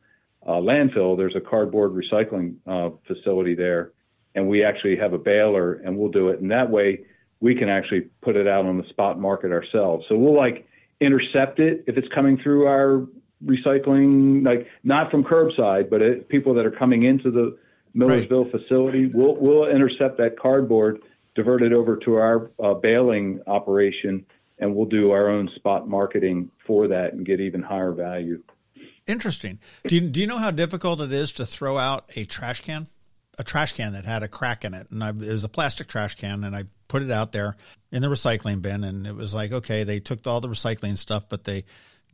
[0.46, 3.92] uh, landfill, there's a cardboard recycling uh, facility there,
[4.34, 6.40] and we actually have a baler, and we'll do it.
[6.40, 7.00] And that way,
[7.40, 10.06] we can actually put it out on the spot market ourselves.
[10.08, 10.66] So we'll like
[11.00, 13.06] intercept it if it's coming through our
[13.44, 17.56] recycling, like not from curbside, but it, people that are coming into the
[17.94, 18.52] Millersville right.
[18.52, 19.06] facility.
[19.12, 21.00] We'll we'll intercept that cardboard,
[21.34, 24.26] divert it over to our uh, baling operation,
[24.58, 28.42] and we'll do our own spot marketing for that and get even higher value.
[29.08, 29.58] Interesting.
[29.86, 32.86] Do you, do you know how difficult it is to throw out a trash can?
[33.38, 34.90] A trash can that had a crack in it.
[34.90, 37.56] And I, it was a plastic trash can, and I put it out there
[37.90, 38.84] in the recycling bin.
[38.84, 41.64] And it was like, okay, they took all the recycling stuff, but they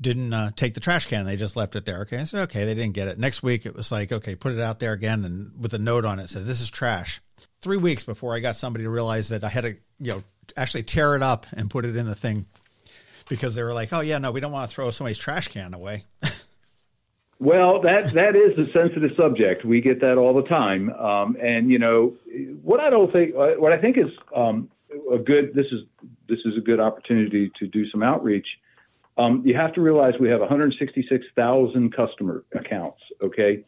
[0.00, 1.26] didn't uh, take the trash can.
[1.26, 2.02] They just left it there.
[2.02, 2.18] Okay.
[2.18, 3.18] I said, okay, they didn't get it.
[3.18, 6.04] Next week, it was like, okay, put it out there again and with a note
[6.04, 7.20] on it says, this is trash.
[7.60, 10.22] Three weeks before I got somebody to realize that I had to, you know,
[10.56, 12.46] actually tear it up and put it in the thing
[13.28, 15.74] because they were like, oh, yeah, no, we don't want to throw somebody's trash can
[15.74, 16.04] away.
[17.38, 19.64] Well, that that is a sensitive subject.
[19.64, 22.14] We get that all the time, um, and you know
[22.62, 23.34] what I don't think.
[23.34, 24.70] What I think is um,
[25.10, 25.52] a good.
[25.54, 25.82] This is
[26.28, 28.46] this is a good opportunity to do some outreach.
[29.18, 33.02] Um, you have to realize we have 166,000 customer accounts.
[33.20, 33.64] Okay,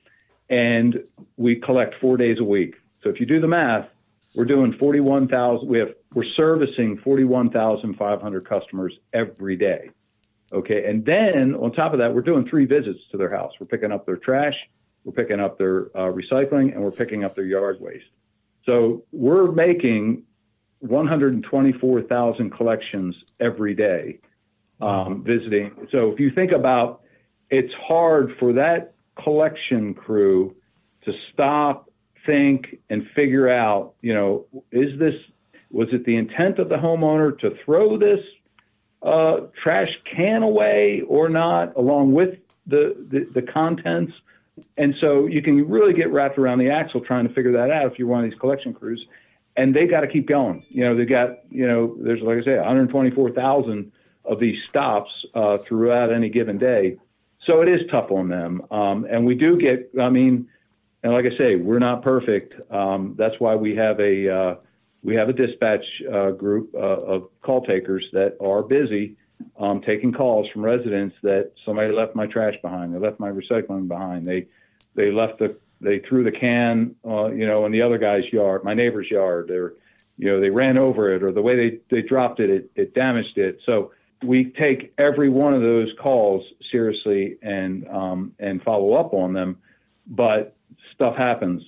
[0.49, 1.03] and
[1.37, 2.77] we collect four days a week.
[3.03, 3.89] So if you do the math,
[4.35, 5.69] we're doing 41,000.
[5.69, 9.91] We have we're servicing 41,500 customers every day.
[10.53, 10.85] Okay.
[10.85, 13.53] And then on top of that, we're doing three visits to their house.
[13.59, 14.55] We're picking up their trash,
[15.05, 18.07] we're picking up their uh, recycling, and we're picking up their yard waste.
[18.65, 20.25] So we're making
[20.81, 24.19] 124,000 collections every day
[24.81, 25.89] um, visiting.
[25.91, 27.03] So if you think about
[27.51, 30.57] it's hard for that collection crew
[31.05, 31.91] to stop,
[32.27, 35.15] think, and figure out, you know, is this,
[35.71, 38.21] was it the intent of the homeowner to throw this
[39.03, 44.13] uh, trash can away or not, along with the, the, the contents.
[44.77, 47.93] And so you can really get wrapped around the axle trying to figure that out
[47.93, 49.07] if you're one of these collection crews.
[49.57, 50.65] And they got to keep going.
[50.69, 53.93] You know, they got, you know, there's, like I say, 124,000
[54.25, 56.99] of these stops uh, throughout any given day.
[57.45, 58.63] So it is tough on them.
[58.71, 60.49] Um, and we do get, I mean,
[61.03, 62.57] and like I say, we're not perfect.
[62.71, 64.55] Um, that's why we have a, uh,
[65.07, 69.17] we have a dispatch uh, group uh, of call takers that are busy
[69.57, 73.87] um, taking calls from residents that somebody left my trash behind, they left my recycling
[73.87, 74.49] behind, they
[74.97, 78.65] they left the they threw the can, uh, you know, in the other guy's yard,
[78.65, 79.75] my neighbor's yard, or
[80.19, 82.95] you know they ran over it, or the way they they dropped it, it, it
[82.95, 83.61] damaged it.
[83.65, 83.93] So
[84.25, 89.59] we take every one of those calls seriously and um, and follow up on them,
[90.09, 90.57] but
[90.95, 91.63] stuff happens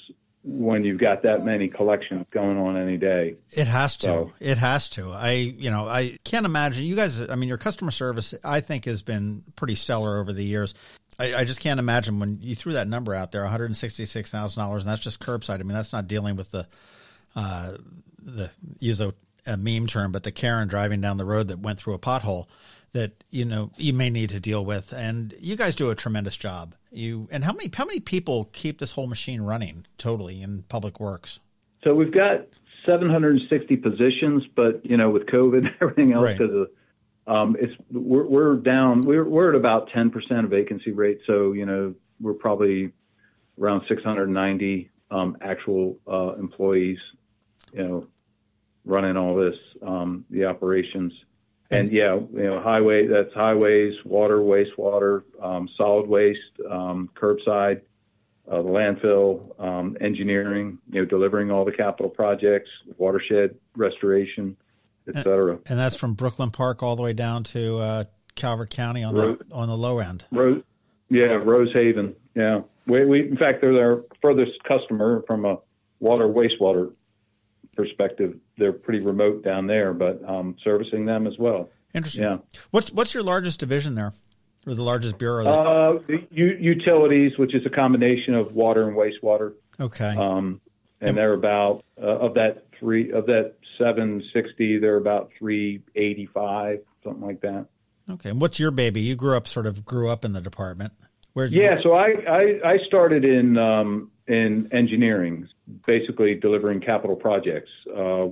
[0.51, 3.37] when you've got that many collections going on any day.
[3.51, 4.07] It has to.
[4.07, 4.33] So.
[4.41, 5.13] It has to.
[5.13, 7.21] I, you know, I can't imagine you guys.
[7.21, 10.73] I mean, your customer service, I think, has been pretty stellar over the years.
[11.19, 14.31] I, I just can't imagine when you threw that number out there, one hundred sixty-six
[14.31, 15.61] thousand dollars, and that's just curbside.
[15.61, 16.67] I mean, that's not dealing with the,
[17.37, 17.73] uh,
[18.23, 19.13] the use a,
[19.47, 22.47] a meme term, but the Karen driving down the road that went through a pothole
[22.93, 24.93] that you know you may need to deal with.
[24.93, 26.75] And you guys do a tremendous job.
[26.91, 31.01] You and how many how many people keep this whole machine running totally in public
[31.01, 31.41] works?
[31.85, 32.47] So we've got
[32.87, 36.69] 760 positions but you know with covid and everything else because
[37.27, 37.41] right.
[37.41, 41.21] um, it's we're, we're down we're, we're at about 10% vacancy rate.
[41.27, 42.93] So you know we're probably
[43.61, 46.99] around 690 um, actual uh, employees
[47.73, 48.07] you know
[48.85, 51.13] running all this um, the operations
[51.71, 57.83] and yeah, you know, highway, that's highways, water, wastewater, um, solid waste, um, curbside,
[58.51, 64.57] uh, the landfill, um, engineering, you know, delivering all the capital projects, watershed restoration,
[65.07, 65.59] et cetera.
[65.67, 68.05] And that's from Brooklyn Park all the way down to uh,
[68.35, 70.25] Calvert County on Rose, the on the low end.
[70.31, 70.63] Rose,
[71.11, 72.15] yeah, Rosehaven.
[72.35, 75.59] Yeah, we, we in fact they're our furthest customer from a
[76.01, 76.93] water wastewater
[77.79, 81.71] perspective, they're pretty remote down there, but um, servicing them as well.
[81.95, 82.25] Interesting.
[82.25, 82.39] Yeah.
[82.73, 84.13] What's what's your largest division there,
[84.67, 85.45] or the largest bureau?
[85.45, 85.51] That...
[85.51, 89.55] Uh, u- utilities, which is a combination of water and wastewater.
[89.81, 90.15] Okay.
[90.17, 90.61] Um,
[91.01, 95.83] and, and they're about uh, of that three of that seven sixty, they're about three
[95.95, 97.67] eighty five, something like that.
[98.11, 98.31] Okay.
[98.31, 99.01] And what's your baby?
[99.01, 100.93] You grew up sort of grew up in the department.
[101.35, 105.49] Where's yeah, so I, I, I started in um, in engineering,
[105.87, 108.27] basically delivering capital projects, uh,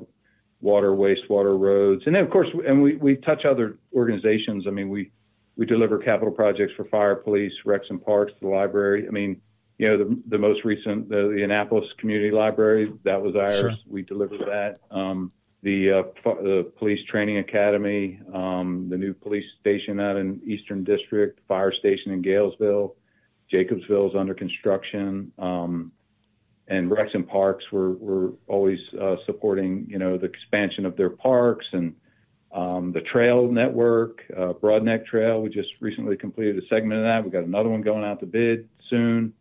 [0.60, 4.66] water, wastewater, roads, and then of course, and we, we touch other organizations.
[4.66, 5.10] I mean, we
[5.56, 9.06] we deliver capital projects for fire, police, recs and parks, the library.
[9.08, 9.40] I mean,
[9.78, 13.58] you know, the the most recent, the, the Annapolis Community Library, that was ours.
[13.58, 13.72] Sure.
[13.88, 14.78] We delivered that.
[14.90, 15.30] Um,
[15.62, 21.40] the uh, the police training academy, um, the new police station out in Eastern District,
[21.48, 22.94] fire station in Galesville,
[23.52, 25.32] Jacobsville is under construction.
[25.38, 25.92] Um,
[26.68, 31.10] and Recs and Parks, we're, we're always uh, supporting, you know, the expansion of their
[31.10, 31.94] parks and
[32.52, 35.42] um, the trail network, uh, Broadneck Trail.
[35.42, 37.22] We just recently completed a segment of that.
[37.22, 39.32] We've got another one going out to bid soon.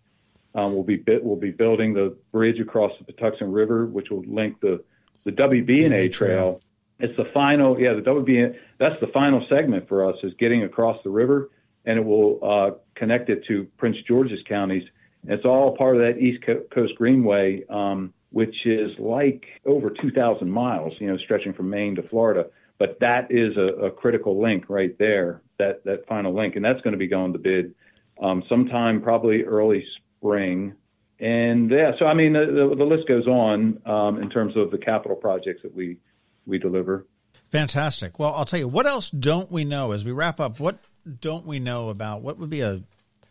[0.53, 4.23] Um, we'll be bit, we'll be building the bridge across the Patuxent River, which will
[4.23, 4.83] link the
[5.25, 6.61] the WB&A trail.
[6.99, 8.55] It's the final, yeah, the WB.
[8.77, 11.49] That's the final segment for us is getting across the river
[11.85, 14.87] and it will uh, connect it to Prince George's counties.
[15.27, 20.93] It's all part of that East Coast Greenway, um, which is like over 2,000 miles,
[20.99, 22.47] you know, stretching from Maine to Florida.
[22.77, 26.55] But that is a, a critical link right there, that, that final link.
[26.55, 27.73] And that's going to be going to bid
[28.21, 29.85] um, sometime probably early
[30.17, 30.73] spring.
[31.19, 34.71] And yeah, so I mean, the, the, the list goes on um, in terms of
[34.71, 35.97] the capital projects that we,
[36.45, 37.05] we deliver.
[37.51, 38.19] Fantastic.
[38.19, 40.59] Well, I'll tell you, what else don't we know as we wrap up?
[40.59, 40.79] What
[41.21, 42.81] don't we know about what would be a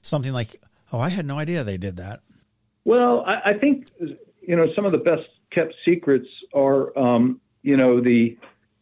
[0.00, 0.62] something like,
[0.92, 2.20] oh, I had no idea they did that?
[2.84, 3.88] Well, I, I think
[4.40, 8.36] you know some of the best kept secrets are um, you know the,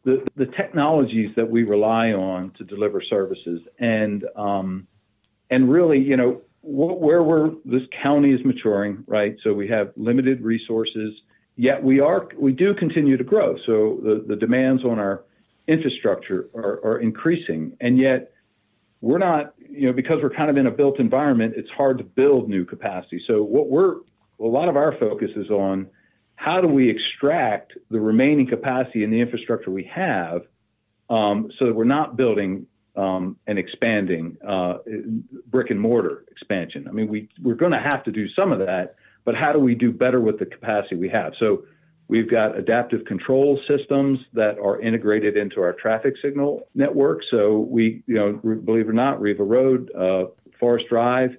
[0.05, 4.87] the the technologies that we rely on to deliver services, and um,
[5.51, 9.37] and really you know where we're this county is maturing, right?
[9.43, 11.15] So we have limited resources,
[11.57, 13.57] yet we are we do continue to grow.
[13.67, 15.25] So the the demands on our
[15.69, 18.33] infrastructure are, are increasing, and yet
[19.03, 22.05] we're not, you know, because we're kind of in a built environment, it's hard to
[22.05, 23.23] build new capacity.
[23.27, 23.97] So what we're,
[24.41, 25.89] a lot of our focus is on
[26.37, 30.43] how do we extract the remaining capacity in the infrastructure we have
[31.09, 32.67] um, so that we're not building
[32.97, 34.79] um, and expanding uh,
[35.47, 36.87] brick and mortar expansion.
[36.89, 39.59] I mean, we, we're going to have to do some of that, but how do
[39.59, 41.33] we do better with the capacity we have?
[41.39, 41.65] So
[42.13, 47.23] We've got adaptive control systems that are integrated into our traffic signal network.
[47.31, 50.25] So we, you know, believe it or not, Riva Road, uh,
[50.61, 51.31] Forest Drive,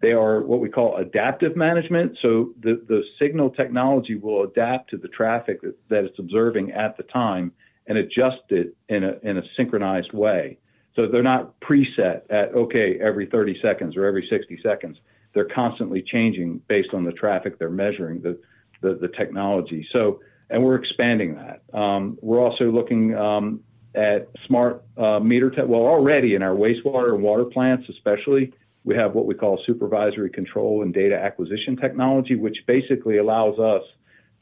[0.00, 2.18] they are what we call adaptive management.
[2.22, 5.60] So the, the signal technology will adapt to the traffic
[5.90, 7.52] that, it's observing at the time
[7.86, 10.58] and adjust it in a, in a synchronized way.
[10.96, 14.98] So they're not preset at, okay, every 30 seconds or every 60 seconds.
[15.34, 18.22] They're constantly changing based on the traffic they're measuring.
[18.22, 18.40] The,
[18.80, 19.86] the, the technology.
[19.94, 20.20] So,
[20.50, 21.62] and we're expanding that.
[21.72, 23.60] Um, we're also looking um,
[23.94, 25.50] at smart uh, meter.
[25.50, 28.52] Te- well, already in our wastewater and water plants, especially,
[28.84, 33.82] we have what we call supervisory control and data acquisition technology, which basically allows us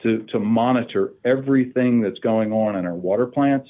[0.03, 3.69] to to monitor everything that's going on in our water plants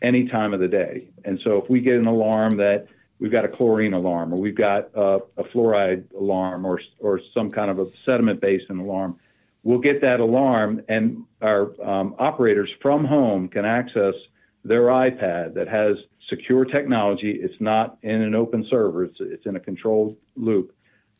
[0.00, 1.08] any time of the day.
[1.24, 2.86] And so, if we get an alarm that
[3.18, 7.50] we've got a chlorine alarm, or we've got uh, a fluoride alarm, or or some
[7.50, 9.18] kind of a sediment basin alarm,
[9.66, 14.14] we'll get that alarm, and our um, operators from home can access
[14.64, 15.96] their iPad that has
[16.28, 17.32] secure technology.
[17.32, 20.72] It's not in an open server, it's, it's in a controlled loop.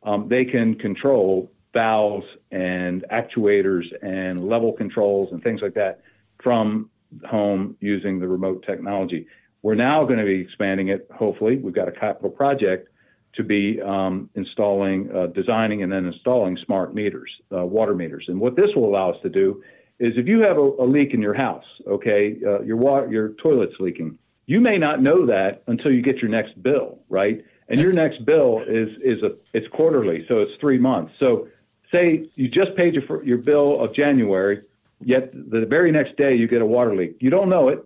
[0.05, 6.03] Um, they can control valves and actuators and level controls and things like that
[6.41, 6.89] from
[7.29, 9.27] home using the remote technology.
[9.63, 11.57] We're now going to be expanding it, hopefully.
[11.57, 12.91] We've got a capital project
[13.37, 18.25] to be um, installing, uh, designing, and then installing smart meters, uh, water meters.
[18.29, 19.63] And what this will allow us to do
[19.99, 23.29] is if you have a, a leak in your house, okay, uh, your water, your
[23.31, 27.45] toilet's leaking, you may not know that until you get your next bill, right?
[27.69, 31.15] And your next bill is is a it's quarterly, so it's three months.
[31.19, 31.49] So
[31.91, 34.63] say you just paid your your bill of January,
[35.01, 37.17] yet the very next day you get a water leak.
[37.21, 37.85] You don't know it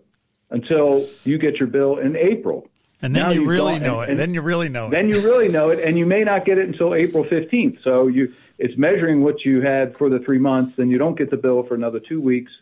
[0.50, 2.68] until you get your bill in April.
[3.02, 4.12] And then now you really know and, it.
[4.12, 4.90] And then you really know it.
[4.90, 7.82] Then you really know it, and you may not get it until April 15th.
[7.82, 11.30] So you, it's measuring what you had for the three months, and you don't get
[11.30, 12.52] the bill for another two weeks,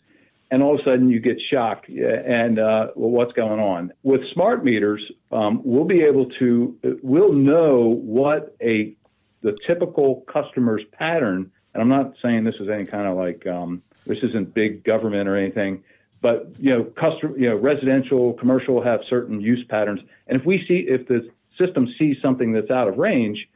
[0.51, 1.89] and all of a sudden you get shocked.
[1.89, 5.03] And uh, well, what's going on with smart meters?
[5.33, 8.95] Um, we'll be able to, we'll know what a
[9.41, 11.51] the typical customer's pattern.
[11.75, 15.29] And I'm not saying this is any kind of like um, this isn't big government
[15.29, 15.85] or anything
[16.21, 20.65] but you know, customer, you know, residential, commercial have certain use patterns, and if we
[20.67, 23.49] see if the system sees something that's out of range,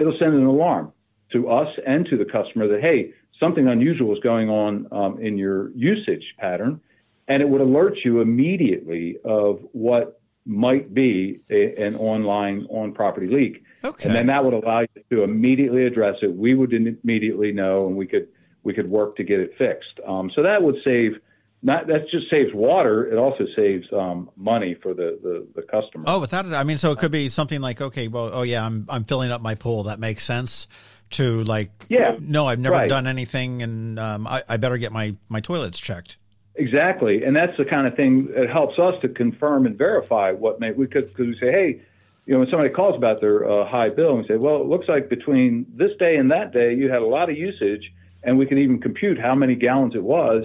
[0.00, 0.92] it'll send an alarm
[1.32, 5.38] to us and to the customer that hey, something unusual is going on um, in
[5.38, 6.80] your usage pattern,
[7.28, 13.26] and it would alert you immediately of what might be a, an online on property
[13.26, 13.64] leak.
[13.82, 14.08] Okay.
[14.08, 16.34] And then that would allow you to immediately address it.
[16.34, 18.28] We would immediately know, and we could
[18.62, 20.00] we could work to get it fixed.
[20.06, 21.20] Um, so that would save
[21.64, 23.10] not that just saves water.
[23.10, 26.04] It also saves um, money for the, the, the customer.
[26.06, 28.64] Oh, without it, I mean, so it could be something like, okay, well, oh yeah,
[28.64, 29.84] I'm I'm filling up my pool.
[29.84, 30.68] That makes sense.
[31.10, 32.88] To like, yeah, no, I've never right.
[32.88, 36.18] done anything, and um, I, I better get my my toilets checked.
[36.56, 40.60] Exactly, and that's the kind of thing that helps us to confirm and verify what
[40.60, 41.82] may we could because we say, hey,
[42.26, 44.66] you know, when somebody calls about their uh, high bill, and we say, well, it
[44.66, 47.92] looks like between this day and that day you had a lot of usage,
[48.22, 50.44] and we can even compute how many gallons it was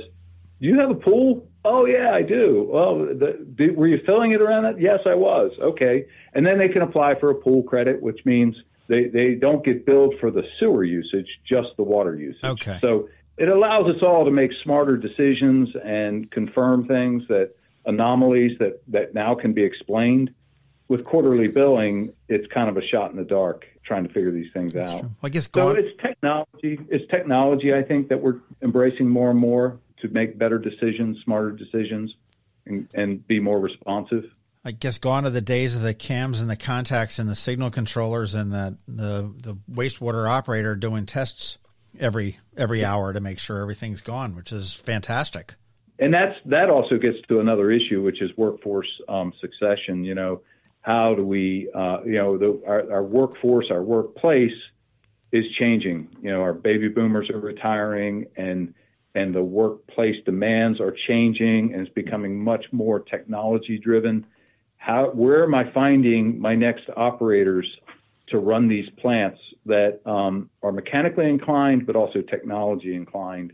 [0.61, 1.47] do you have a pool?
[1.65, 2.67] Oh yeah, I do.
[2.69, 4.79] Well, the, were you filling it around it?
[4.79, 5.51] Yes, I was.
[5.59, 8.55] Okay, and then they can apply for a pool credit, which means
[8.87, 12.43] they they don't get billed for the sewer usage, just the water usage.
[12.43, 12.77] Okay.
[12.81, 17.55] So it allows us all to make smarter decisions and confirm things that
[17.85, 20.33] anomalies that that now can be explained.
[20.87, 24.51] With quarterly billing, it's kind of a shot in the dark trying to figure these
[24.53, 25.01] things out.
[25.01, 26.79] Well, I guess So it's technology.
[26.89, 27.73] It's technology.
[27.73, 32.13] I think that we're embracing more and more to make better decisions, smarter decisions,
[32.65, 34.25] and, and be more responsive.
[34.65, 37.69] I guess gone are the days of the cams and the contacts and the signal
[37.71, 41.57] controllers and the the, the wastewater operator doing tests
[41.99, 45.55] every every hour to make sure everything's gone, which is fantastic.
[45.99, 50.03] and that's that also gets to another issue, which is workforce um, succession.
[50.03, 50.41] You know,
[50.81, 54.57] how do we, uh, you know, the, our, our workforce, our workplace
[55.31, 56.07] is changing.
[56.21, 58.73] You know, our baby boomers are retiring, and
[59.15, 64.25] and the workplace demands are changing, and it's becoming much more technology driven.
[64.77, 67.67] How, where am I finding my next operators
[68.27, 73.53] to run these plants that um, are mechanically inclined, but also technology inclined?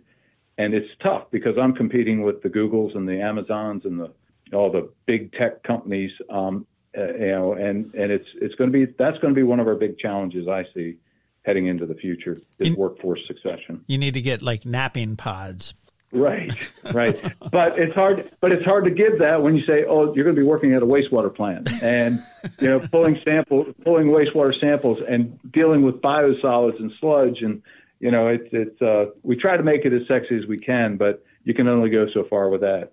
[0.57, 4.11] and it's tough because I'm competing with the Googles and the Amazons and the
[4.53, 6.11] all the big tech companies.
[6.29, 6.65] Um,
[6.97, 9.59] uh, you know, and and it's it's going to be that's going to be one
[9.59, 10.95] of our big challenges I see
[11.45, 13.83] heading into the future is In- workforce succession.
[13.87, 15.73] You need to get like napping pods.
[16.11, 16.53] Right,
[16.93, 17.19] right.
[17.51, 18.31] but it's hard.
[18.39, 20.73] But it's hard to give that when you say, "Oh, you're going to be working
[20.73, 22.23] at a wastewater plant," and
[22.61, 27.61] you know, pulling sample, pulling wastewater samples, and dealing with biosolids and sludge, and
[27.99, 28.81] you know, it's it's.
[28.81, 31.89] Uh, we try to make it as sexy as we can, but you can only
[31.89, 32.91] go so far with that.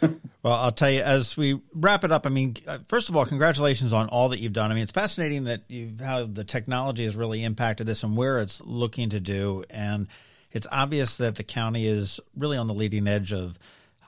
[0.42, 2.26] Well, I'll tell you as we wrap it up.
[2.26, 4.72] I mean, uh, first of all, congratulations on all that you've done.
[4.72, 8.40] I mean, it's fascinating that you how the technology has really impacted this and where
[8.40, 10.08] it's looking to do, and
[10.50, 13.56] it's obvious that the county is really on the leading edge of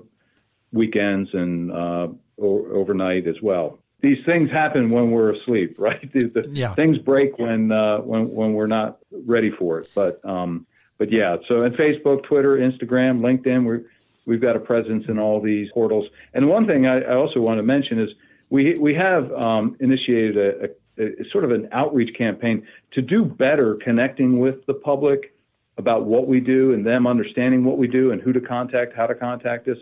[0.71, 2.07] weekends and uh,
[2.39, 3.79] o- overnight as well.
[4.01, 6.11] These things happen when we're asleep, right?
[6.13, 6.73] The, the Yeah.
[6.75, 9.89] Things break when, uh, when, when we're not ready for it.
[9.95, 10.65] But, um,
[10.97, 13.83] but yeah, so in Facebook, Twitter, Instagram, LinkedIn, we're,
[14.25, 16.05] we've got a presence in all these portals.
[16.33, 18.09] And one thing I, I also want to mention is
[18.49, 23.25] we we have um, initiated a, a, a, sort of an outreach campaign to do
[23.25, 25.33] better connecting with the public
[25.77, 29.07] about what we do and them understanding what we do and who to contact, how
[29.07, 29.77] to contact us.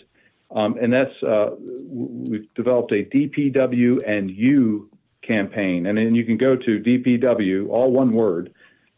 [0.52, 4.90] Um, and that's uh, we've developed a DPW and you
[5.22, 8.54] campaign, and then you can go to DPW, all one word,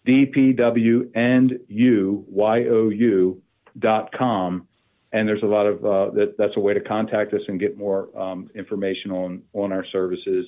[0.05, 3.41] DPW and you Y O U
[3.79, 4.67] dot com
[5.11, 7.77] and there's a lot of uh, that, that's a way to contact us and get
[7.77, 10.45] more um, information on on our services.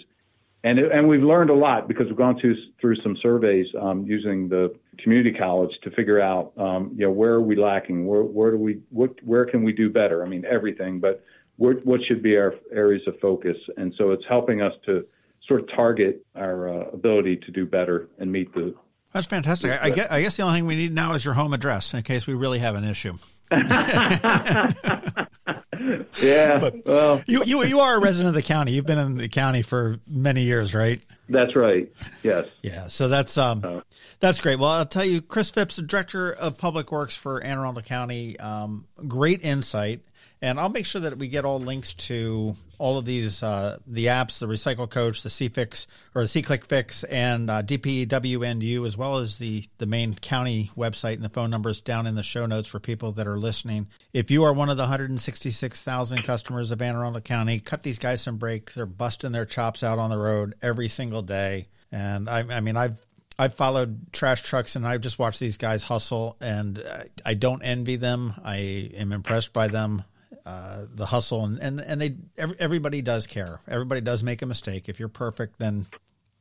[0.64, 4.50] And and we've learned a lot because we've gone through through some surveys um, using
[4.50, 8.52] the community college to figure out um, you know where are we lacking, where where
[8.52, 10.26] do we what where can we do better?
[10.26, 11.24] I mean everything, but
[11.56, 13.56] where, what should be our areas of focus?
[13.78, 15.06] And so it's helping us to
[15.48, 18.76] sort of target our uh, ability to do better and meet the.
[19.14, 19.72] That's fantastic.
[19.72, 21.94] I, I, guess, I guess the only thing we need now is your home address
[21.94, 23.14] in case we really have an issue.
[26.22, 28.74] Yeah, But- well, You, you you are a resident of the county.
[28.74, 31.02] You've been in the county for many years, right?
[31.32, 31.92] that's right.
[32.24, 32.48] Yes.
[32.64, 32.88] Yeah.
[32.88, 33.84] So that's um
[34.20, 34.58] that's great.
[34.60, 38.38] Well, I'll tell you, Chris Phipps, the director of Public Works for Anne Arundel County.
[38.40, 40.02] Um, great insight,
[40.42, 44.06] and I'll make sure that we get all links to all of these uh, the
[44.06, 45.86] apps, the Recycle Coach, the CFix
[46.16, 51.24] or the SeeClickFix, and uh, DPWandYou, as well as the the main county website and
[51.24, 53.88] the phone numbers down in the show notes for people that are listening.
[54.14, 58.22] If you are one of the 166,000 customers of Anne Arundel County, cut these guys
[58.22, 58.76] some breaks.
[58.76, 62.78] They're busting their chops out on the road every single day, and I, I mean
[62.78, 62.98] I've
[63.38, 67.62] I've followed trash trucks and I've just watched these guys hustle, and uh, I don't
[67.62, 68.34] envy them.
[68.44, 70.04] I am impressed by them,
[70.50, 73.62] uh, the hustle, and and and they every, everybody does care.
[73.68, 74.90] Everybody does make a mistake.
[74.90, 75.86] If you're perfect, then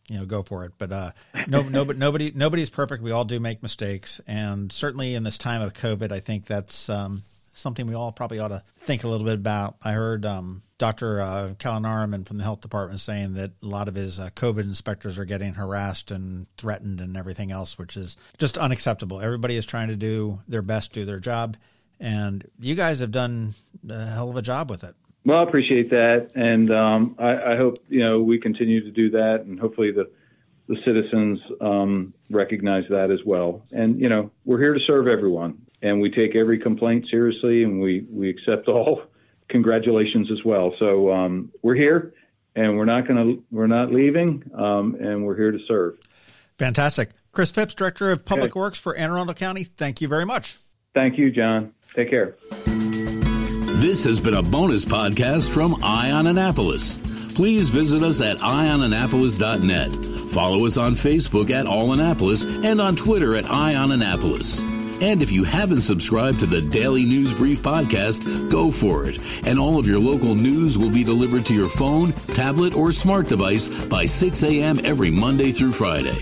[0.08, 0.72] you know, go for it.
[0.78, 1.10] But uh,
[1.46, 3.02] no, no, but nobody, nobody's perfect.
[3.02, 6.88] We all do make mistakes, and certainly in this time of COVID, I think that's
[6.88, 9.76] um, something we all probably ought to think a little bit about.
[9.82, 11.20] I heard um, Dr.
[11.20, 15.18] Uh, Kalyanaraman from the health department saying that a lot of his uh, COVID inspectors
[15.18, 19.20] are getting harassed and threatened and everything else, which is just unacceptable.
[19.20, 21.58] Everybody is trying to do their best, do their job,
[22.00, 23.54] and you guys have done
[23.88, 24.94] a hell of a job with it.
[25.24, 29.10] Well, I appreciate that, and um, I, I, hope you know we continue to do
[29.10, 30.10] that, and hopefully the
[30.68, 33.62] the citizens um, recognize that as well.
[33.72, 37.80] And you know, we're here to serve everyone, and we take every complaint seriously, and
[37.80, 39.02] we we accept all
[39.48, 40.72] congratulations as well.
[40.78, 42.14] So um, we're here,
[42.54, 45.98] and we're not going to we're not leaving, um, and we're here to serve.
[46.58, 48.60] Fantastic, Chris Phipps, Director of Public okay.
[48.60, 49.64] Works for Anne Arundel County.
[49.64, 50.56] Thank you very much.
[50.94, 51.72] Thank you, John.
[51.94, 52.36] Take care.
[53.78, 56.96] This has been a bonus podcast from Eye on Annapolis.
[57.34, 59.92] Please visit us at eyeonannapolis.net.
[60.30, 64.62] Follow us on Facebook at All Annapolis and on Twitter at Eye on Annapolis.
[65.00, 69.18] And if you haven't subscribed to the Daily News Brief podcast, go for it.
[69.46, 73.28] And all of your local news will be delivered to your phone, tablet, or smart
[73.28, 74.80] device by 6 a.m.
[74.84, 76.18] every Monday through Friday.